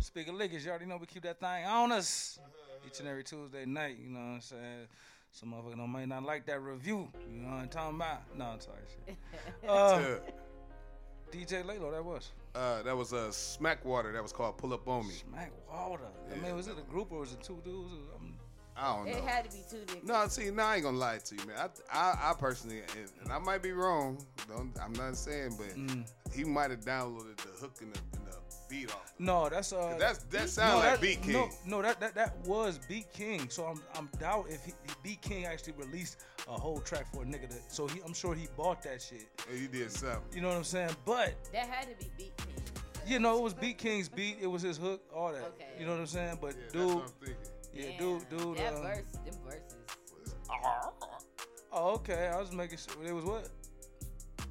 [0.00, 2.40] Speaking of liquors, you already know we keep that thing on us
[2.84, 3.98] each and every Tuesday night.
[4.02, 4.88] You know what I'm saying?
[5.32, 7.08] Some motherfucker don't might not like that review.
[7.32, 8.36] You know what I'm talking about?
[8.36, 9.16] No, I'm talking shit.
[9.68, 10.16] Uh,
[11.30, 12.30] DJ Laylo, that was.
[12.54, 14.12] Uh, that was a uh, Smack Water.
[14.12, 15.14] That was called Pull Up On Me.
[15.14, 16.04] Smack Water.
[16.30, 17.90] I mean, was it a group or was it two dudes?
[18.14, 18.34] Um,
[18.76, 19.12] I don't know.
[19.12, 20.04] It had to be two niggas.
[20.04, 21.56] No, see, now I ain't gonna lie to you, man.
[21.90, 24.18] I, I, I personally, and, and I might be wrong.
[24.48, 26.10] Don't, I'm not saying, but Mm.
[26.34, 28.21] he might have downloaded the hook and and the
[28.72, 29.12] beat off.
[29.18, 29.94] no, that's uh.
[29.98, 31.32] That's- that sound like Beat King.
[31.34, 33.48] No, no, that, that that was Beat King.
[33.50, 37.26] So I'm I'm doubt if he, Beat King actually released a whole track for a
[37.26, 37.48] nigga.
[37.50, 39.26] To, so he, I'm sure he bought that shit.
[39.40, 40.22] Oh, he did something.
[40.34, 40.90] You know what I'm saying?
[41.04, 42.62] But That had to be Beat King.
[43.06, 44.38] you know, it was Beat King's beat.
[44.40, 45.02] It was his hook.
[45.14, 45.42] All that.
[45.42, 45.66] Okay.
[45.78, 46.38] You know what I'm saying?
[46.40, 47.36] But Yeah, that's dude, what I'm thinking.
[47.74, 48.56] yeah, Damn, dude, dude.
[48.56, 49.76] That um, verse, them verses.
[51.74, 52.28] Oh, okay.
[52.28, 53.48] I was making sure it was what?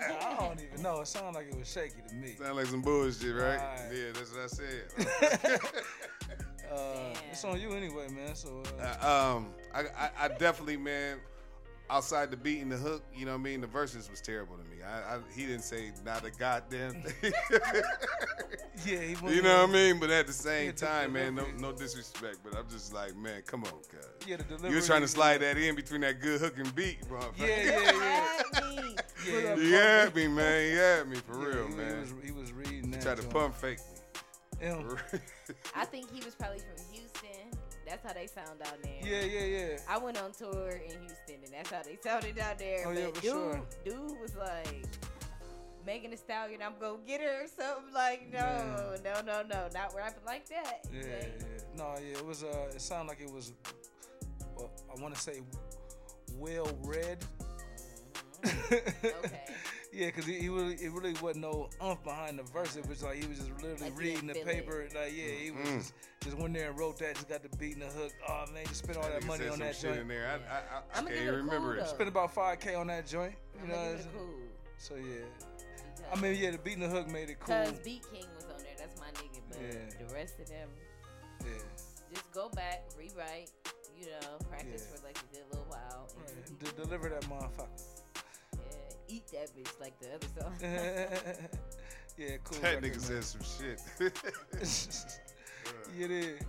[0.09, 1.01] I don't even know.
[1.01, 2.35] It sounded like it was shaky to me.
[2.41, 3.57] Sound like some bullshit, right?
[3.57, 3.79] Right.
[3.93, 5.61] Yeah, that's what I said.
[6.71, 8.35] Uh, it's on you anyway, man.
[8.35, 11.19] So uh, Uh, um, I, I, I definitely, man,
[11.91, 13.61] outside the beat and the hook, you know what I mean?
[13.61, 14.83] The verses was terrible to me.
[14.85, 17.33] I, I he didn't say not a goddamn thing.
[18.85, 19.99] yeah, he you know what I mean?
[20.01, 23.65] But at the same time, man, no, no disrespect, but I'm just like, man, come
[23.65, 24.07] on, cuz.
[24.27, 26.75] Yeah, the You delivery was trying to slide that in between that good hook and
[26.75, 27.21] beat, bro.
[27.39, 28.73] yeah, yeah, yeah.
[29.27, 30.71] yeah, You had me, man.
[30.71, 31.95] You had me for Yeah, real, he, man.
[31.95, 33.03] He was, he was reading You that.
[33.03, 34.67] tried to pump fake me.
[34.67, 34.97] Him.
[35.75, 36.88] I think he was probably from Houston.
[37.89, 39.01] That's how they sound down there.
[39.03, 39.79] Yeah, yeah, yeah.
[39.89, 42.85] I went on tour in Houston, and that's how they sounded out there.
[42.87, 43.63] Oh, but yeah, for dude, sure.
[43.85, 44.85] dude was like,
[45.87, 47.95] Megan Thee Stallion, I'm gonna get her or something.
[47.95, 50.81] Like, no, no, no, no, not rapping like that.
[50.93, 51.77] Yeah, Like, yeah.
[51.77, 52.43] No, yeah, it was.
[52.45, 53.53] Uh, it sounded like it was.
[54.55, 55.41] Well, I want to say
[56.37, 57.25] well read.
[58.45, 58.83] okay.
[59.91, 62.77] Yeah, cause he, he really, it really wasn't no umph behind the verse.
[62.77, 64.89] It was like he was just literally Like reading the didn't feel paper.
[64.95, 65.77] Like yeah, he was Mm.
[65.79, 67.15] just, just went there and wrote that.
[67.15, 68.13] Just got the beat and the hook.
[68.29, 70.01] Oh man, just spent all That that money on that shit joint.
[70.03, 70.27] in there.
[70.29, 71.87] I, I, I, I I'ma can't even it a remember cool it.
[71.87, 71.95] though.
[71.95, 73.35] Spent about five k on that joint.
[73.55, 74.35] You I'm know, gonna give it's- it cool.
[74.79, 76.13] So yeah.
[76.13, 77.55] I mean, yeah, the beat and the hook made it cool.
[77.55, 78.77] Cause Beat King was on there.
[78.79, 79.41] That's my nigga.
[79.49, 80.07] But Yeah.
[80.07, 80.69] the rest of them,
[81.45, 81.51] Yeah.
[82.13, 83.51] just go back, rewrite.
[83.99, 84.97] You know, practice Yeah.
[84.97, 86.09] for like a good little while.
[86.29, 86.59] and Right.
[86.77, 87.98] De- deliver that motherfucker.
[89.09, 90.55] Yeah, eat that bitch like the other song.
[92.19, 92.59] yeah, cool.
[92.61, 93.23] That record, nigga man.
[93.23, 93.81] said some shit.
[95.97, 96.41] Yeah, it is.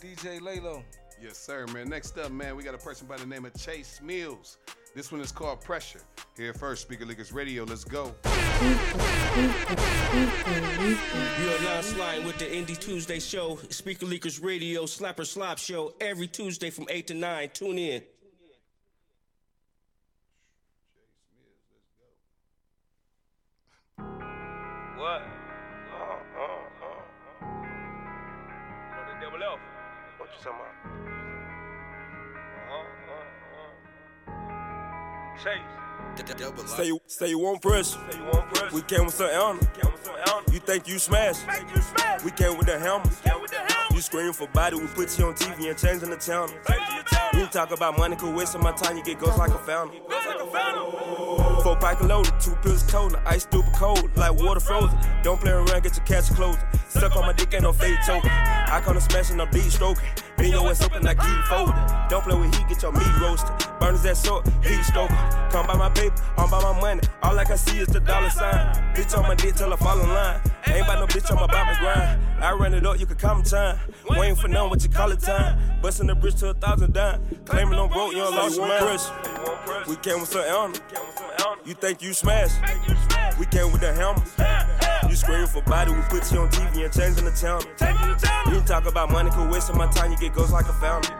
[0.00, 0.82] DJ Laylo.
[1.20, 1.88] Yes, sir, man.
[1.88, 4.58] Next up, man, we got a person by the name of Chase Mills.
[4.94, 6.00] This one is called Pressure.
[6.36, 7.64] Here first, Speaker Leakers Radio.
[7.64, 8.14] Let's go.
[8.22, 8.30] You
[11.48, 16.26] are now sliding with the Indie Tuesday show, Speaker Leakers Radio, Slapper Slop show, every
[16.26, 17.50] Tuesday from 8 to 9.
[17.52, 18.02] Tune in.
[25.00, 25.08] What?
[25.08, 25.24] Uh,
[25.96, 27.48] uh, uh, uh.
[27.50, 29.60] You know the double F.
[30.18, 30.76] What you talking about?
[32.68, 33.24] Uh, uh,
[34.28, 34.44] uh.
[35.42, 35.72] Chase.
[36.66, 37.98] Say you, say you want pressure.
[38.74, 39.60] We came with some honor.
[40.52, 41.36] You think you smash?
[42.22, 43.10] We came with the hammer.
[43.94, 46.50] You scream for body, we put you on TV and changing the channel.
[47.32, 50.02] We talk about money, cause wasting my time, you get ghost like a fountain.
[51.62, 54.98] Four pack loaded, two pills total, ice stupid cold, like water frozen.
[55.22, 56.62] Don't play around, get your cash closing.
[56.88, 58.30] Suck on my dick, ain't no fade token.
[58.30, 60.04] I come to smashing, I'm deep stroking.
[60.36, 61.99] Bend your ass open, I keep folding.
[62.10, 63.54] Don't play with heat, get your meat roasted.
[63.78, 65.14] Burners that short, heat stoker.
[65.52, 67.00] Come by my paper, I'm by my money.
[67.22, 68.74] All I can see is the dollar sign.
[68.94, 70.40] Bitch on my dick till I fall in line.
[70.66, 72.20] Ain't by no bitch, on my about my grind.
[72.42, 73.78] I run it up, you can come time.
[74.10, 75.80] Waiting for none, what you call it time.
[75.80, 77.22] Busting the bridge to a thousand dime.
[77.44, 79.86] Claiming I'm broke, you don't lost your mind.
[79.86, 80.78] We came with some honor.
[81.64, 82.50] You think you smash?
[83.38, 84.22] We came with the hammer.
[85.08, 87.62] You scream for body, we put you on TV and changing the channel.
[88.52, 91.14] You talk about money, cause wasting my time, you get ghost like a fountain.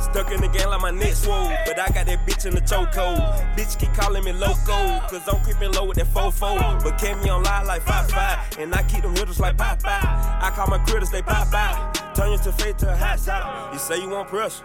[0.00, 2.60] Stuck in the game like my neck swole, but I got that bitch in the
[2.60, 3.20] chokehold.
[3.54, 6.58] Bitch keep calling me loco, cause I'm creeping low with that fofo.
[6.82, 9.84] But me on live like 5-5, and I keep them hitters like Popeye.
[9.84, 12.14] I call my critters, they pop out.
[12.14, 13.72] Turn you to fate to a hot.
[13.72, 14.64] You say you want pressure.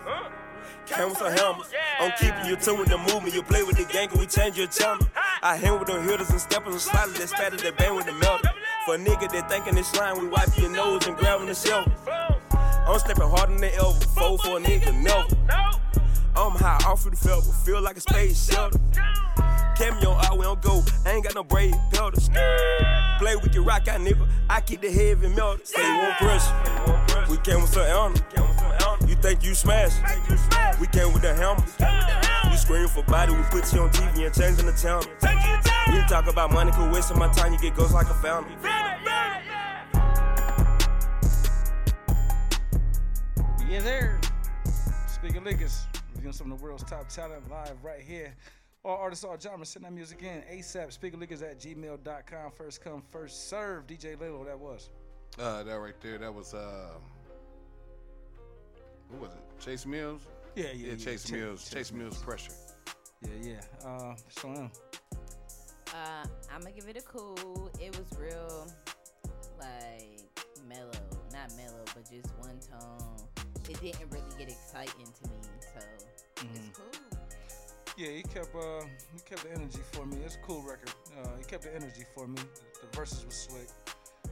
[0.87, 1.71] Came with some helmets.
[1.99, 3.33] I'm keeping you tuned with the movement.
[3.33, 5.07] You play with the gang, and we change your channel.
[5.41, 8.13] I hang with them hitters and steppers and sliders that spatter that bang with the
[8.13, 8.51] melter.
[8.85, 11.87] For a nigga that thinking it's slime, we wipe your nose and grabbing the shelf.
[12.87, 13.91] I'm stepping harder than ever.
[14.15, 15.27] Fold for a nigga, never.
[16.35, 18.79] I'm high off of the felt, feel like a space shelter.
[19.75, 20.83] Cameo out, we don't go.
[21.05, 22.29] I ain't got no braid pelters.
[23.19, 24.27] Play, with your rock I nigga.
[24.49, 25.67] I keep the heavy melted.
[25.77, 27.29] You want pressure.
[27.29, 28.21] We came with some honor.
[29.07, 29.93] You think you smash?
[30.79, 31.63] We came with the hammer.
[32.51, 35.03] You scream for body, we put you on TV and changing the channel.
[35.91, 38.55] We talk about money, cause wasting my time, you get ghost like a fountain.
[43.69, 44.19] Yeah, there.
[45.07, 48.35] Speaker Leakers, reviewing some of the world's top talent live right here.
[48.83, 50.43] All artists, all genres, send that music in.
[50.55, 52.51] ASAP, speakerleakers at gmail.com.
[52.55, 53.87] First come, first serve.
[53.87, 54.89] DJ Laylo, that was.
[55.39, 56.91] Uh, that right there, that was uh,
[59.11, 59.63] who was it?
[59.63, 60.21] Chase Mills.
[60.55, 60.87] Yeah, yeah, yeah.
[60.89, 60.95] yeah.
[60.95, 61.63] Chase Chase- Mills.
[61.63, 62.17] Chase Chase Mills.
[62.21, 62.51] Pressure.
[63.23, 63.29] Yeah,
[63.83, 63.87] yeah.
[63.89, 64.71] Uh, so, um,
[65.93, 67.71] Uh, I'm gonna give it a cool.
[67.79, 68.67] It was real,
[69.59, 70.19] like
[70.69, 70.91] mellow,
[71.33, 73.14] not mellow, but just one tone.
[73.69, 76.67] It didn't really get exciting to me, so Mhm.
[76.69, 76.91] it's cool.
[77.97, 80.17] yeah, he kept uh, he kept the energy for me.
[80.25, 80.91] It's a cool record.
[81.17, 82.35] Uh, he kept the energy for me.
[82.35, 83.69] The, the verses was slick.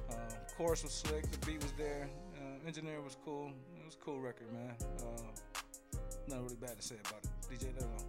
[0.10, 0.16] Uh,
[0.58, 1.30] chorus was slick.
[1.32, 2.10] The beat was there.
[2.36, 3.52] Uh, engineer was cool.
[3.80, 4.76] It was a cool record, man.
[5.00, 5.32] Uh,
[6.28, 7.30] nothing really bad to say about it.
[7.50, 8.04] DJ Laylo.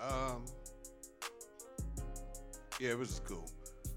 [0.00, 0.44] Um,
[2.80, 3.48] yeah, it was just cool.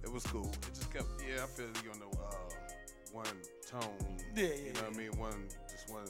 [0.04, 0.52] It was cool.
[0.52, 1.08] It just kept.
[1.28, 2.36] Yeah, I feel like you on the uh,
[3.14, 3.26] one
[3.66, 4.18] tone.
[4.36, 5.18] Yeah, yeah, You know what I mean?
[5.18, 6.08] One, just one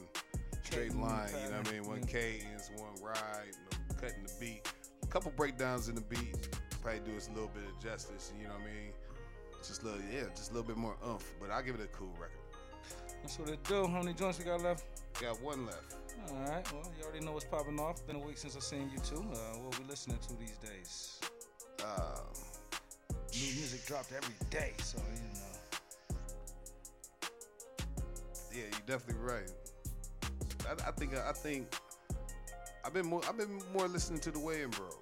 [0.74, 1.30] straight line.
[1.44, 1.84] You know what I mean?
[1.84, 4.74] One cadence, one ride, you know, cutting the beat.
[5.04, 6.50] A couple breakdowns in the beat.
[6.82, 8.34] Probably do us a little bit of justice.
[8.40, 8.92] You know what I mean?
[9.60, 11.32] Just a little, yeah, just a little bit more oomph.
[11.40, 12.40] But I give it a cool record.
[13.22, 13.86] That's what it do.
[13.86, 14.86] How many joints we got left?
[15.22, 15.96] Got one left.
[16.30, 16.74] All right.
[16.74, 18.06] Well, you already know what's popping off.
[18.08, 19.22] Been a week since I seen you two.
[19.32, 21.20] Uh, what we listening to these days?
[21.84, 22.34] Um,
[23.32, 25.40] New music dropped every day, so you know.
[28.52, 29.52] Yeah, you're definitely right.
[30.68, 31.74] I, I think I think
[32.86, 34.94] I've been more I've been more listening to the Way Bros.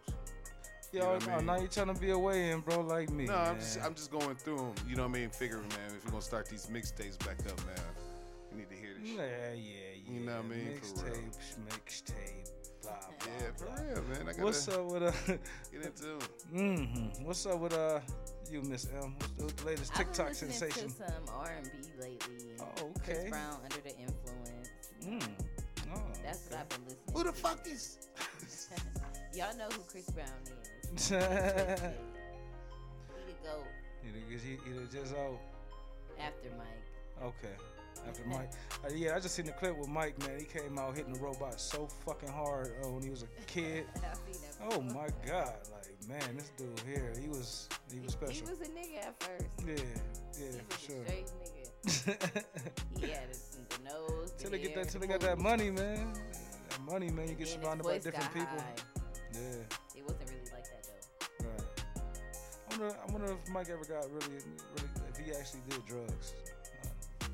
[0.94, 1.46] You Yo, know what I mean?
[1.46, 3.26] now you're trying to be a way in, bro, like me.
[3.26, 4.74] No, I'm just I'm just going through them.
[4.90, 5.30] You know what I mean?
[5.30, 7.78] Figuring, man, if we're gonna start these mixtapes back up, man,
[8.52, 9.10] we need to hear this.
[9.10, 9.58] Yeah, shit.
[9.58, 10.14] yeah, yeah.
[10.14, 10.80] You know what I mean?
[10.82, 11.14] For real.
[11.16, 12.50] Mixtape, mixtape,
[12.82, 13.34] blah, blah.
[13.40, 13.76] Yeah, for blah.
[13.86, 14.22] real, man.
[14.24, 15.12] I gotta What's up with uh?
[15.72, 16.20] get into 'em.
[16.54, 17.24] mm-hmm.
[17.24, 18.00] What's up with uh?
[18.52, 19.16] You, Miss M?
[19.18, 20.90] What's the, what's the latest I've been TikTok listening sensation?
[20.90, 21.70] to some R&B
[22.02, 22.52] lately.
[22.60, 23.30] Oh, Chris okay.
[23.30, 24.70] Brown under the influence.
[25.06, 25.24] Mm.
[26.22, 26.60] Oh, That's what.
[26.60, 27.14] I've been listening.
[27.14, 27.38] Who the to.
[27.38, 27.98] fuck is?
[29.34, 30.52] Y'all know who Chris Brown is.
[31.10, 31.26] he He the
[33.44, 33.66] goat
[34.04, 34.10] he,
[34.66, 35.40] he just out.
[36.20, 36.86] after Mike.
[37.24, 37.56] Okay.
[38.08, 38.50] After Mike,
[38.84, 40.18] uh, yeah, I just seen the clip with Mike.
[40.20, 43.28] Man, he came out hitting the robot so fucking hard uh, when he was a
[43.46, 43.86] kid.
[44.72, 48.34] oh my god, like man, this dude here, he was he was special.
[48.34, 49.46] He was a nigga at first.
[49.68, 49.76] Yeah,
[50.40, 51.06] yeah, He for sure.
[51.86, 52.44] A straight nigga.
[53.00, 54.32] he had the, the nose.
[54.38, 56.14] Till the they get that, till they got that money, man.
[56.70, 57.28] That money, man.
[57.30, 58.48] You get And then surrounded by different got people.
[58.60, 58.76] high.
[59.34, 59.40] Yeah.
[59.96, 60.84] It wasn't really like that
[61.40, 61.48] though.
[61.48, 61.64] Right.
[61.98, 66.34] I wonder, I wonder if Mike ever got really, really, if he actually did drugs.
[67.22, 67.26] Uh,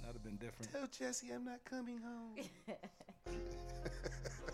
[0.00, 0.72] that'd have been different.
[0.72, 2.44] Tell Jesse I'm not coming home.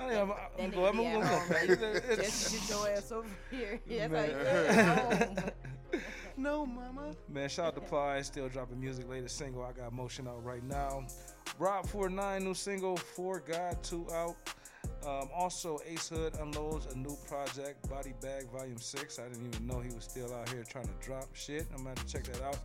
[0.01, 2.69] I am, That I'm, nigga going, I'm, be at going, home, I'm, like, Just get
[2.71, 3.81] your ass over here.
[3.87, 5.29] Yeah, that's how Man.
[5.29, 5.51] you get home.
[6.41, 7.13] No, mama.
[7.29, 9.09] Man, shout out to Ply, still dropping music.
[9.09, 11.07] Latest single, I got motion out right now.
[11.59, 14.37] Rob 49, new single, For God 2 out.
[15.07, 19.19] Um, also, Ace Hood unloads a new project, Body Bag Volume 6.
[19.19, 21.67] I didn't even know he was still out here trying to drop shit.
[21.73, 22.59] I'm gonna have to check that out.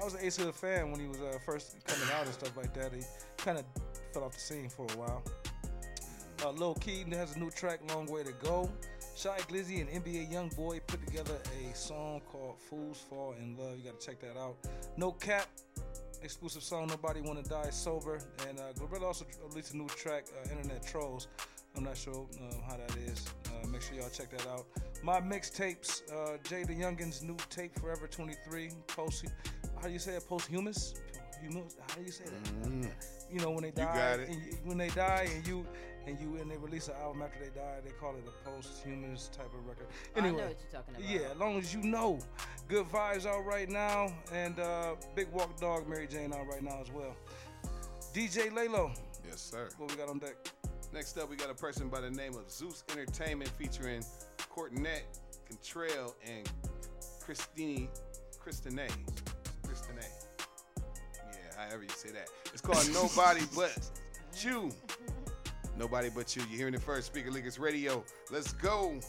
[0.00, 2.56] I was an Ace Hood fan when he was uh, first coming out and stuff
[2.56, 2.92] like that.
[2.92, 3.02] He
[3.36, 3.64] kind of
[4.12, 5.22] fell off the scene for a while.
[6.44, 8.70] Uh, Lil Keaton has a new track, Long Way to Go.
[9.22, 13.78] Shy Glizzy and NBA Youngboy put together a song called Fools Fall in Love.
[13.78, 14.56] You gotta check that out.
[14.96, 15.46] No Cap,
[16.22, 18.18] exclusive song, Nobody Wanna Die Sober.
[18.48, 21.28] And uh, Glorilla also released a new track, uh, Internet Trolls.
[21.76, 23.24] I'm not sure uh, how that is.
[23.46, 24.66] Uh, make sure y'all check that out.
[25.04, 28.70] My mixtapes, uh, JayDaYoungan's new tape, Forever 23.
[28.88, 29.26] Post,
[29.80, 30.28] how do you say it?
[30.28, 30.94] Posthumous?
[31.88, 32.90] How do you say that?
[33.32, 34.28] You know when they die, got it.
[34.28, 35.66] And you, when they die, and you
[36.06, 39.28] and you and they release an album after they die, they call it a posthumous
[39.28, 39.86] type of record.
[40.16, 41.08] I know Anyway, what you're talking about.
[41.08, 42.18] yeah, as long as you know,
[42.68, 46.78] good vibes out right now, and uh, Big Walk Dog, Mary Jane out right now
[46.80, 47.14] as well.
[48.12, 48.90] DJ Laylo,
[49.26, 49.68] Yes, sir.
[49.78, 50.34] what we got on deck?
[50.92, 54.04] Next up, we got a person by the name of Zeus Entertainment featuring
[54.50, 55.04] Courtnett,
[55.48, 56.50] Contrell, and
[57.20, 57.88] Christine,
[58.38, 59.31] Christine, Christine.
[61.68, 62.28] However you say that.
[62.52, 63.78] It's called Nobody But
[64.40, 64.70] You.
[65.78, 66.42] Nobody But You.
[66.48, 67.06] You're hearing it first.
[67.06, 68.04] Speaker Leakers Radio.
[68.30, 69.00] Let's go.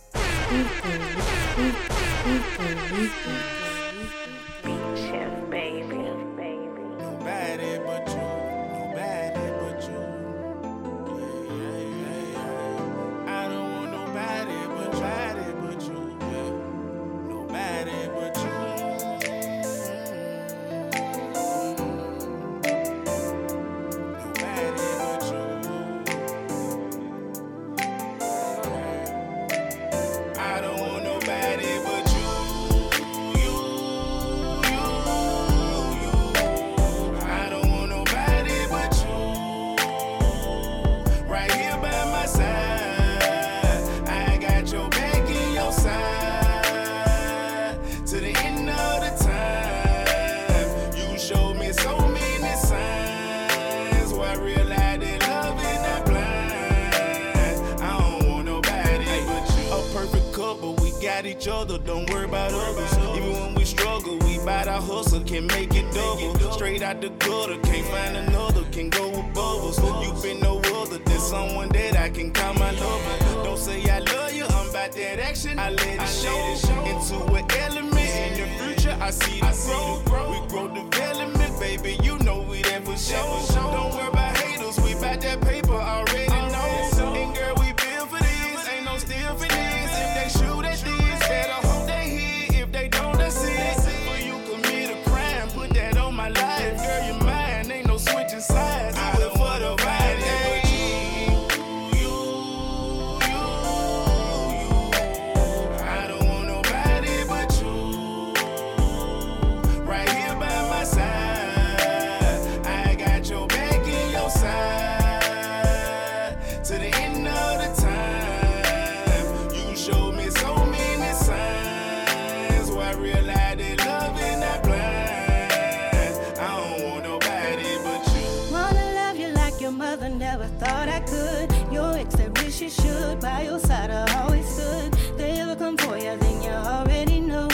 [129.64, 131.50] Your mother never thought I could.
[131.72, 133.22] Your ex that wish you should.
[133.22, 134.92] By your side, I always stood.
[135.18, 137.48] They ever come for you, then you already know.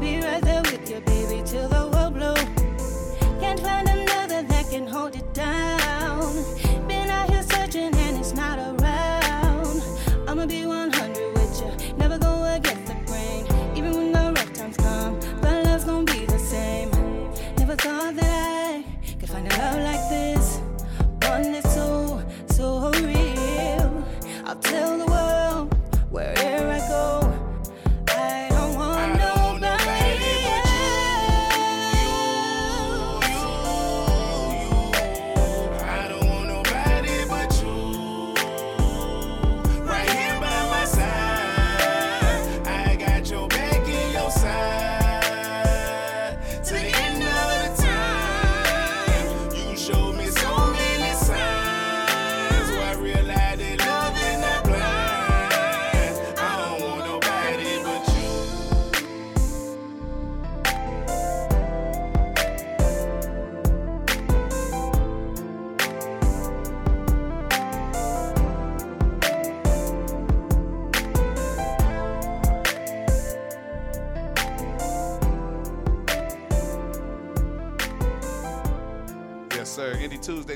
[0.00, 2.34] Be right there with you, baby, till the world blow.
[3.38, 6.34] Can't find another that can hold it down.
[6.88, 9.80] Been out here searching and it's not around.
[10.26, 13.46] I'ma be 100 with you, never go against the grain.
[13.76, 16.90] Even when the rough times come, but love's gonna be the same.
[17.58, 18.84] Never thought that I
[19.20, 20.35] could find a love like this.
[21.36, 24.04] One that's so, so real.
[24.46, 25.05] I'll tell the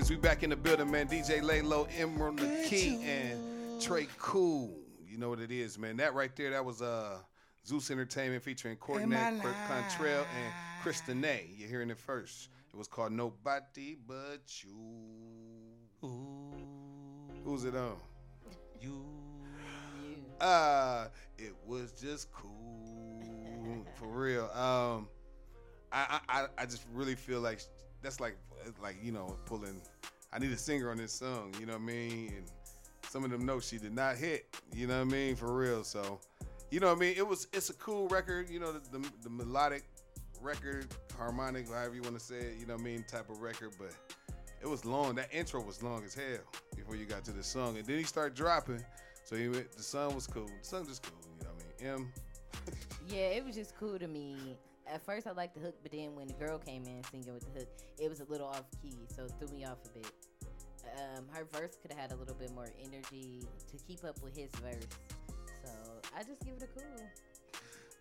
[0.08, 1.06] We back in the building, man.
[1.06, 4.74] DJ Laylo, Emerald the Key, and Trey Cool.
[5.06, 5.96] You know what it is, man.
[5.98, 7.18] That right there, that was uh
[7.66, 11.46] Zeus Entertainment featuring Courtney Contrell and Kristen A.
[11.56, 12.48] You're hearing it first.
[12.72, 16.10] It was called Nobody But You.
[17.44, 17.96] Who's it on?
[18.80, 19.04] You.
[20.40, 21.06] Uh,
[21.38, 23.84] it was just cool.
[23.94, 24.44] For real.
[24.54, 25.08] Um,
[25.92, 27.60] I, I- I just really feel like
[28.02, 28.36] that's like,
[28.82, 29.80] like you know, pulling.
[30.32, 31.52] I need a singer on this song.
[31.58, 32.32] You know what I mean?
[32.36, 32.46] And
[33.08, 34.46] some of them notes she did not hit.
[34.74, 35.36] You know what I mean?
[35.36, 35.82] For real.
[35.82, 36.20] So,
[36.70, 37.14] you know what I mean?
[37.16, 37.48] It was.
[37.52, 38.48] It's a cool record.
[38.48, 39.84] You know, the, the, the melodic
[40.40, 40.86] record,
[41.18, 42.56] harmonic, however you want to say it.
[42.60, 43.04] You know what I mean?
[43.08, 43.92] Type of record, but.
[44.62, 45.14] It was long.
[45.14, 46.44] That intro was long as hell
[46.76, 48.84] before you got to the song, and then he started dropping.
[49.24, 50.50] So he went, the song was cool.
[50.60, 51.18] The song just cool.
[51.38, 51.94] You know what I mean?
[51.94, 52.12] M.
[53.08, 54.58] Yeah, it was just cool to me.
[54.92, 57.44] At first, I liked the hook, but then when the girl came in singing with
[57.52, 57.68] the hook,
[57.98, 60.12] it was a little off key, so it threw me off a bit.
[60.98, 64.36] Um, her verse could have had a little bit more energy to keep up with
[64.36, 64.88] his verse.
[65.62, 65.70] So
[66.16, 67.06] I just give it a cool.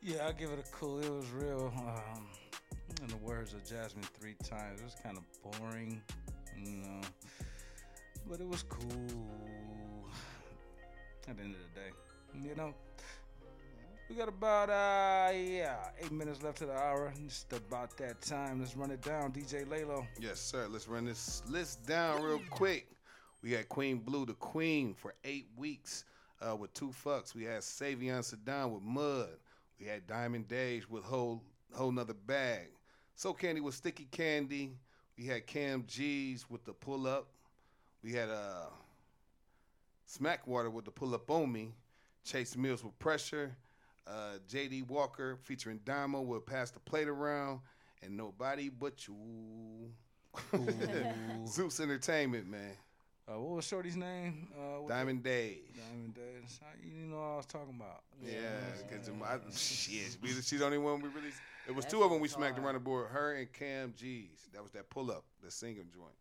[0.02, 1.00] Yeah, I give it a cool.
[1.00, 1.72] It was real.
[1.78, 2.26] Um,
[3.02, 6.02] in the words of Jasmine three times, it was kind of boring,
[6.58, 7.02] you know.
[8.28, 10.10] But it was cool.
[11.28, 12.74] At the end of the day, you know.
[14.10, 17.14] We got about uh yeah eight minutes left to the hour.
[17.28, 18.60] Just about that time.
[18.60, 20.03] Let's run it down, DJ Laylo.
[20.20, 20.68] Yes, sir.
[20.68, 22.88] Let's run this list down real quick.
[23.43, 26.05] We got Queen Blue, the Queen, for eight weeks
[26.41, 27.36] uh, with two fucks.
[27.36, 29.30] We had Savion Sedan with Mud.
[29.80, 31.43] We had Diamond Days with Whole
[31.74, 32.70] Whole Nother Bag.
[33.16, 34.72] So Candy with Sticky Candy.
[35.20, 37.28] We had Cam G's with the Pull Up.
[38.03, 38.70] We had uh,
[40.07, 41.74] Smackwater with the Pull Up on Me.
[42.24, 43.55] Chase Mills with Pressure.
[44.10, 47.60] Uh, JD Walker featuring Damo will Pass the Plate Around.
[48.01, 49.91] And Nobody But You.
[51.47, 52.72] Zeus Entertainment, man.
[53.28, 54.47] Uh, what was Shorty's name?
[54.57, 55.57] Uh, Diamond the- Days.
[55.78, 56.60] Diamond Days.
[56.62, 58.01] How You know what I was talking about.
[58.26, 58.39] Yeah,
[58.89, 59.07] because
[59.60, 61.30] shit, she's the only one we really.
[61.68, 63.10] It was two of them we smacked around the board.
[63.10, 64.47] Her and Cam G's.
[64.53, 66.16] That was that pull up, the singing joint.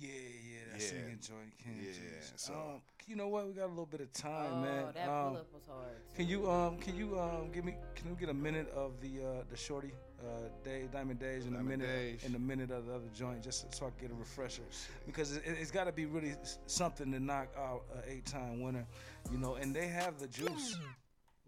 [0.00, 0.86] Yeah, yeah, that Yeah.
[0.88, 1.58] singing joint.
[1.62, 2.32] Cam Yeah, G's.
[2.36, 3.46] so- um, you know what?
[3.46, 4.92] We got a little bit of time, Oh, man.
[4.94, 8.16] that um, pull-up was hard, Can you um can you um give me can we
[8.16, 11.86] get a minute of the uh the shorty uh day Diamond Days and a minute
[11.88, 12.22] Days.
[12.24, 14.62] and a minute of the other joint just so I can get a refresher
[15.04, 16.34] because it, it's got to be really
[16.66, 18.86] something to knock out an eight time winner,
[19.32, 19.56] you know.
[19.56, 20.76] And they have the juice,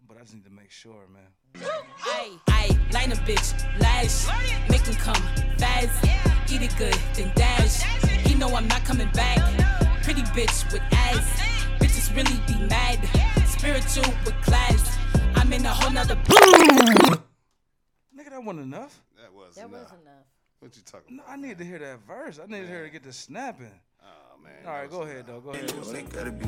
[0.07, 1.63] but I just need to make sure, man.
[2.05, 4.27] Ay, ay, line a bitch, lash,
[4.69, 5.23] make him come
[5.57, 8.14] fast, eat it good, then dash.
[8.35, 9.39] He know I'm not coming back.
[10.03, 11.39] Pretty bitch with ass,
[11.79, 12.99] bitches really be mad.
[13.47, 14.97] Spiritual with class,
[15.35, 16.15] I'm in a whole nother.
[16.15, 17.15] Boom.
[18.13, 19.01] Nigga, that wasn't enough.
[19.15, 19.83] That was That enough.
[19.83, 20.25] was enough.
[20.59, 21.27] What you talking about?
[21.29, 22.37] No, I need to hear that verse.
[22.37, 23.71] I need to hear her get the snapping.
[24.45, 24.53] Man.
[24.67, 25.39] All right, go ahead though.
[25.41, 26.09] Go ahead.
[26.11, 26.45] gotta be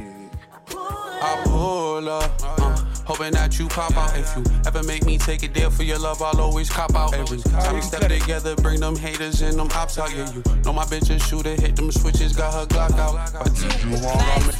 [0.70, 2.76] I pull up, uh,
[3.06, 4.16] hoping that you pop out.
[4.16, 7.14] If you ever make me take a deal for your love, I'll always cop out.
[7.14, 10.14] Every time we step together, bring them haters and them ops out.
[10.16, 13.34] Yeah, you know my bitch a shooter, hit them switches, got her Glock out.
[13.34, 14.52] But you wrong, I'm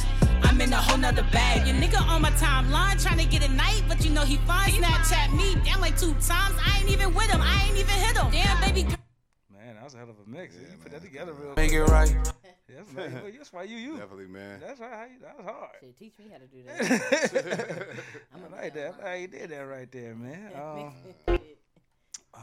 [0.42, 1.66] I'm in a whole nother bag.
[1.66, 4.70] Your nigga on my timeline trying to get a night, but you know he fine.
[4.70, 6.56] Snapchat me down like two times.
[6.64, 7.40] I ain't even with him.
[7.40, 8.30] I ain't even hit him.
[8.32, 8.82] Damn, baby.
[8.82, 9.07] girl.
[9.88, 10.54] Man, that a hell of a mix.
[10.54, 11.80] you put that together real Make quick.
[11.80, 12.12] it right.
[12.68, 13.32] That's, right.
[13.38, 13.96] that's why you you.
[13.96, 14.60] Definitely, man.
[14.60, 14.92] That's right.
[14.92, 15.70] How you, that was hard.
[15.80, 16.80] Shit, teach me how to do that.
[18.34, 18.94] I like that.
[19.02, 20.52] I like you did that right there, man.
[20.54, 20.92] Um,
[22.34, 22.42] um,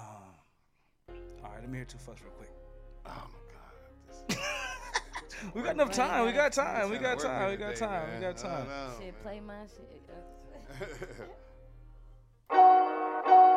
[1.43, 2.49] all right, let me hear two fucks real quick.
[3.05, 3.39] Oh my
[4.27, 4.37] god.
[5.53, 6.25] We got enough time.
[6.25, 6.89] We got time.
[6.89, 7.51] We got time.
[7.51, 8.15] We got time.
[8.15, 8.65] We got time.
[8.99, 10.01] Shit, play my shit.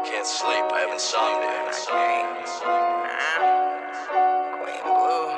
[0.05, 1.73] Can't sleep, I have insomnia.
[4.63, 5.29] Queen Blue.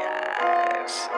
[0.00, 1.08] Yes.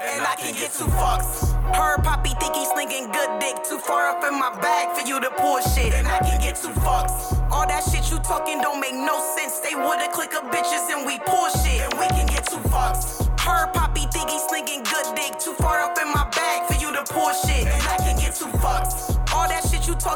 [0.00, 1.52] And I can get two fucks.
[1.74, 3.62] Her poppy think he's slinging good dick.
[3.64, 5.92] Too far up in my bag for you to pull shit.
[5.94, 7.36] And I can get two fucks.
[7.50, 9.58] All that shit you talking don't make no sense.
[9.60, 11.80] They woulda click up bitches and we pull shit.
[11.82, 13.26] And we can get two fucks.
[13.40, 15.15] Her poppy think he's slinging good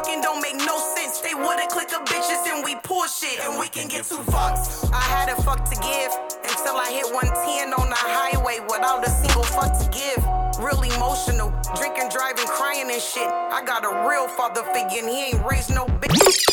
[0.01, 1.19] talking don't make no sense.
[1.19, 3.39] They woulda click up bitches and we pull shit.
[3.41, 4.89] And we can get two fucks.
[4.93, 6.11] I had a fuck to give
[6.43, 10.23] until I hit 110 on the highway without a single fuck to give.
[10.59, 13.27] Real emotional, drinking, driving, crying and shit.
[13.27, 16.45] I got a real father figure and he ain't raised no bitch.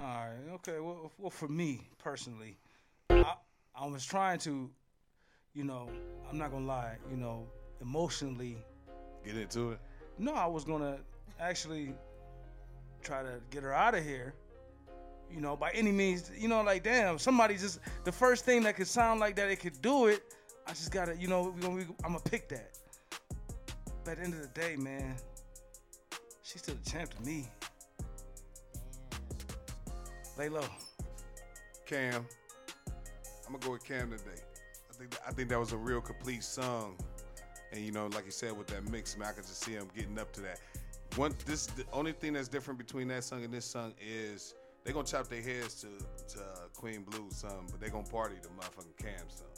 [0.00, 0.54] All right.
[0.54, 0.80] Okay.
[0.80, 2.58] Well, well, for me personally,
[3.10, 3.34] I,
[3.74, 4.70] I was trying to,
[5.54, 5.88] you know,
[6.30, 7.46] I'm not gonna lie, you know,
[7.80, 8.56] emotionally.
[9.24, 9.80] Get into it.
[10.18, 10.98] No, I was gonna
[11.40, 11.94] actually
[13.02, 14.34] try to get her out of here.
[15.30, 18.76] you know, by any means, you know, like damn, somebody just the first thing that
[18.76, 20.22] could sound like that, it could do it.
[20.66, 22.70] I just gotta, you know, we, we, I'm gonna pick that.
[24.04, 25.16] But at the end of the day, man,
[26.42, 27.48] she's still the champ to me.
[30.38, 30.64] Lay low.
[31.86, 32.26] Cam.
[33.46, 34.40] I'm gonna go with Cam today.
[34.90, 36.96] I think I think that was a real complete song,
[37.72, 39.88] and you know, like you said with that mix, man, I could just see him
[39.96, 40.60] getting up to that.
[41.18, 44.54] One, this the only thing that's different between that song and this song is
[44.84, 45.88] they gonna chop their heads to
[46.32, 49.48] to uh, Queen Blue's song, but they gonna party the motherfucking Cam song.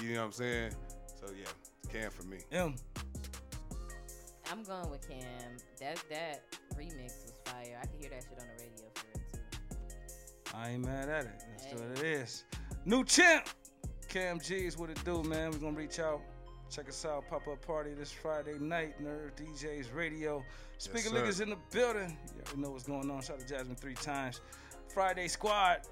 [0.00, 0.72] You know what I'm saying?
[1.20, 2.38] So yeah, Cam for me.
[2.52, 2.76] M.
[4.48, 5.56] I'm going with Cam.
[5.80, 6.42] That that
[6.76, 7.80] remix was fire.
[7.82, 10.56] I could hear that shit on the radio for real too.
[10.56, 11.42] I ain't mad at it.
[11.58, 12.44] That's what it is.
[12.84, 13.48] New champ.
[14.08, 15.50] Cam G is what it do, man.
[15.50, 16.20] We're gonna reach out.
[16.72, 17.28] Check us out.
[17.28, 18.98] Pop up party this Friday night.
[18.98, 20.42] Nerve DJs Radio.
[20.78, 21.16] Speaker sir.
[21.16, 22.16] niggas in the building.
[22.34, 23.20] You already know what's going on.
[23.20, 24.40] Shout out to Jasmine three times.
[24.88, 25.82] Friday squad.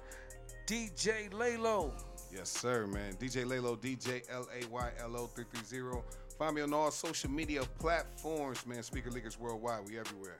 [0.65, 1.91] DJ Laylo.
[2.33, 3.13] Yes, sir, man.
[3.13, 6.01] DJ Laylo, DJ L A Y L O 330.
[6.39, 8.81] Find me on all social media platforms, man.
[8.81, 9.87] Speaker Leakers Worldwide.
[9.87, 10.39] We everywhere.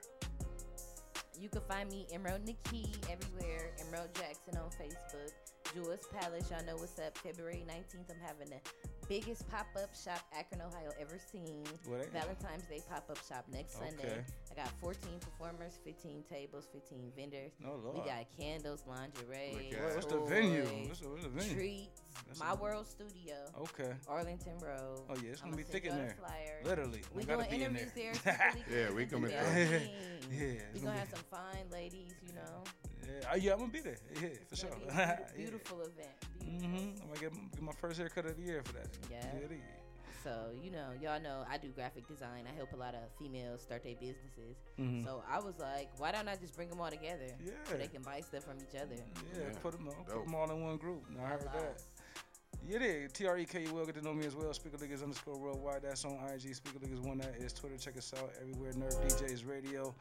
[1.39, 3.73] You can find me Emerald Nikki everywhere.
[3.79, 5.31] Emerald Jackson on Facebook.
[5.73, 7.17] Jewel's Palace, y'all know what's up.
[7.17, 11.65] February 19th, I'm having the biggest pop-up shop Akron, Ohio ever seen.
[11.85, 12.07] What?
[12.13, 14.23] Valentine's Day pop-up shop next Sunday.
[14.49, 17.51] I got 14 performers, 15 tables, 15 vendors.
[17.67, 17.97] Oh, Lord.
[17.97, 19.95] We got candles, lingerie, Look at.
[19.95, 20.63] What's the venue?
[20.63, 21.53] toys, What's the- what's the venue?
[21.53, 22.01] treats.
[22.25, 23.35] That's My a- World Studio.
[23.59, 23.93] Okay.
[24.07, 25.01] Arlington Road.
[25.09, 26.15] Oh, yeah, it's gonna I'ma be thick in there.
[26.17, 26.61] flyer.
[26.63, 27.01] Literally.
[27.13, 28.13] We We gotta doing be in there.
[28.23, 28.53] there.
[28.71, 29.41] Yeah, we coming through.
[29.41, 29.89] building.
[30.31, 32.63] Yeah, it's We gonna gonna be- have some fine ladies, you know.
[33.21, 33.97] Yeah, yeah, I'm gonna be there.
[34.21, 34.69] Yeah, for sure.
[34.85, 36.09] It's gonna be a beautiful event.
[36.43, 38.87] hmm I'm gonna get, get my first haircut of the year for that.
[39.09, 39.25] Yeah.
[39.49, 39.57] Yeah.
[40.23, 42.45] So, you know, y'all know I do graphic design.
[42.51, 44.55] I help a lot of females start their businesses.
[44.79, 45.03] Mhm.
[45.03, 47.25] So I was like, why don't I just bring them all together?
[47.67, 48.95] So they can buy stuff from each other.
[49.35, 50.27] Yeah, put them all, put Dope.
[50.27, 51.09] 'em all in one group.
[51.09, 51.53] Now, I heard Voila.
[51.61, 51.81] that.
[52.63, 53.07] Yeah, they
[53.71, 54.53] will Get to know me as well.
[54.53, 55.81] Speaker Niggas underscore worldwide.
[55.81, 56.53] That's on IG.
[56.53, 57.75] Speaker Niggas one that is Twitter.
[57.77, 58.73] Check us out everywhere.
[58.73, 59.95] Nerve DJs Radio.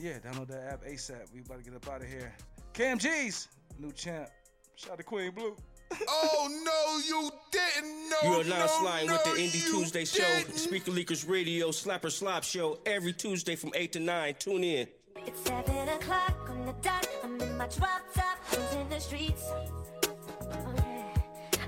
[0.00, 1.32] Yeah, download that app ASAP.
[1.34, 2.32] We about to get up out of here.
[2.72, 4.28] Cam G's new champ.
[4.76, 5.56] Shout out to Queen Blue.
[6.08, 8.30] oh no, you didn't know.
[8.30, 10.22] You are now no, sliding with the Indie Tuesday show,
[10.54, 14.34] Speaker Leakers Radio, Slapper Slop show, every Tuesday from 8 to 9.
[14.38, 14.86] Tune in.
[15.26, 17.08] It's seven o'clock on the dot.
[17.24, 19.42] I'm in my drop top, cruising the streets.
[19.50, 20.74] Oh.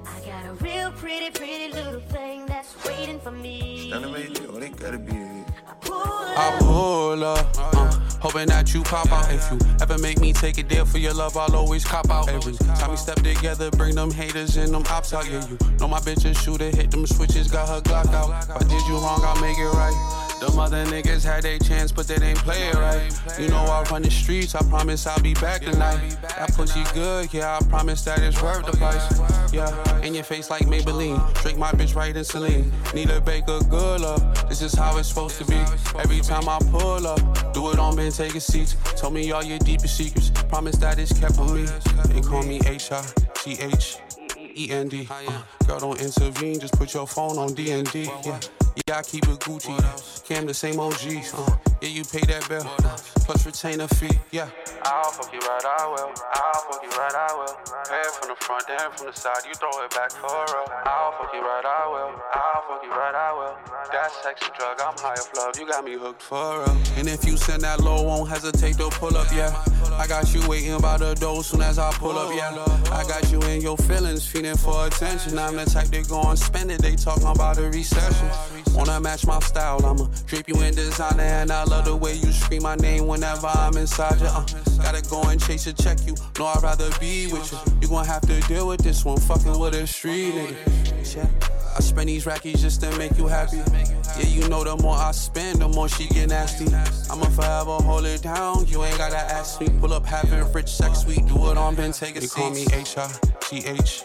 [0.07, 3.91] I got a real pretty, pretty little thing that's waiting for me.
[3.93, 5.40] Oh, they gotta be
[5.93, 9.33] I pull up, uh, hoping that you pop out.
[9.33, 12.29] If you ever make me take a deal for your love, I'll always cop out.
[12.29, 15.29] Every time we step together, bring them haters and them ops out.
[15.31, 18.45] Yeah, you know my bitch a shooter, hit them switches, got her Glock out.
[18.45, 20.20] If I did you wrong, I'll make it right.
[20.41, 23.13] Them other niggas had their chance, but they ain't play it right.
[23.39, 26.17] You know I run the streets, I promise I'll be back tonight.
[26.23, 29.53] That pussy good, yeah, I promise that it's worth the price.
[29.53, 32.73] Yeah, in your face like Maybelline, straight my bitch right in Celine.
[32.95, 35.59] Need a baker, good love, this is how it's supposed to be.
[35.99, 38.77] Every time I pull up, do it on Ben, take a seat.
[38.97, 41.69] Told me all your deepest secrets, promise that it's kept on me.
[42.09, 43.99] They call me H-I-G-H.
[44.53, 45.09] E-N-D.
[45.11, 48.11] Uh, girl, don't intervene, just put your phone on D&D.
[48.25, 48.41] Yeah,
[48.87, 49.75] yeah, I keep it Gucci.
[50.27, 51.35] Cam the same OGs.
[51.35, 52.67] Uh, yeah, you pay that bill.
[52.85, 54.19] Uh, plus retain a fee.
[54.31, 54.49] Yeah.
[54.83, 56.13] I'll fuck you right, I will.
[56.35, 57.55] I'll fuck you right, I will.
[57.89, 60.67] Pay it from the front, then from the side, you throw it back for real.
[60.85, 62.15] I'll fuck you right, I will.
[62.35, 63.57] I'll fuck you right, I will.
[63.93, 65.59] That sexy drug, I'm high off love.
[65.59, 66.77] You got me hooked for real.
[66.97, 69.55] And if you send that low, won't hesitate to pull up, yeah.
[69.99, 72.55] I got you waiting by the door soon as I pull up, yeah.
[72.93, 75.39] I got you in your feelings, feeding for attention.
[75.39, 76.83] I'm the type that go and spend it.
[76.83, 78.29] They talking about a recession.
[78.75, 79.85] Wanna match my style?
[79.85, 83.49] I'ma drape you in designer, and I love the way you scream my name whenever
[83.49, 84.27] I'm inside you.
[84.27, 84.45] Uh,
[84.83, 86.15] gotta go and chase a check you.
[86.39, 87.59] No, I'd rather be with you.
[87.83, 91.15] You gon' have to deal with this one, fucking with a street nigga.
[91.15, 91.27] Yeah.
[91.77, 93.59] I spend these rackies just to make you happy.
[94.19, 96.67] Yeah, you know the more I spend, the more she get nasty.
[97.11, 98.67] I'ma forever hold it down.
[98.67, 99.69] You ain't gotta ask me.
[99.81, 101.93] Pull up having rich sex, we do it on Ben.
[101.93, 102.31] Take a seat.
[102.35, 103.09] They call me H I
[103.49, 104.05] G H.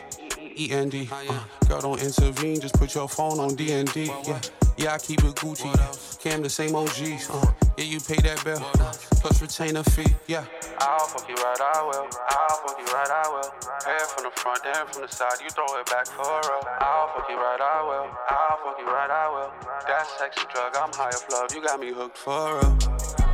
[0.55, 1.09] E-N-D.
[1.11, 4.05] Uh, girl, don't intervene, just put your phone on D&D.
[4.05, 4.41] Yeah,
[4.77, 5.71] yeah, I keep it Gucci.
[6.21, 7.29] Cam the same OGs.
[7.29, 8.57] Uh, yeah, you pay that bill.
[8.79, 10.05] Uh, plus retain a fee.
[10.27, 10.45] Yeah.
[10.79, 12.07] I'll fuck you right, I will.
[12.29, 13.51] I'll fuck you right, I will.
[13.87, 16.63] It from the front, then from the side, you throw it back for real.
[16.79, 18.09] I'll fuck you right, I will.
[18.29, 19.51] I'll fuck you right, I will.
[19.87, 21.53] That sexy drug, I'm high off love.
[21.53, 23.24] You got me hooked for real.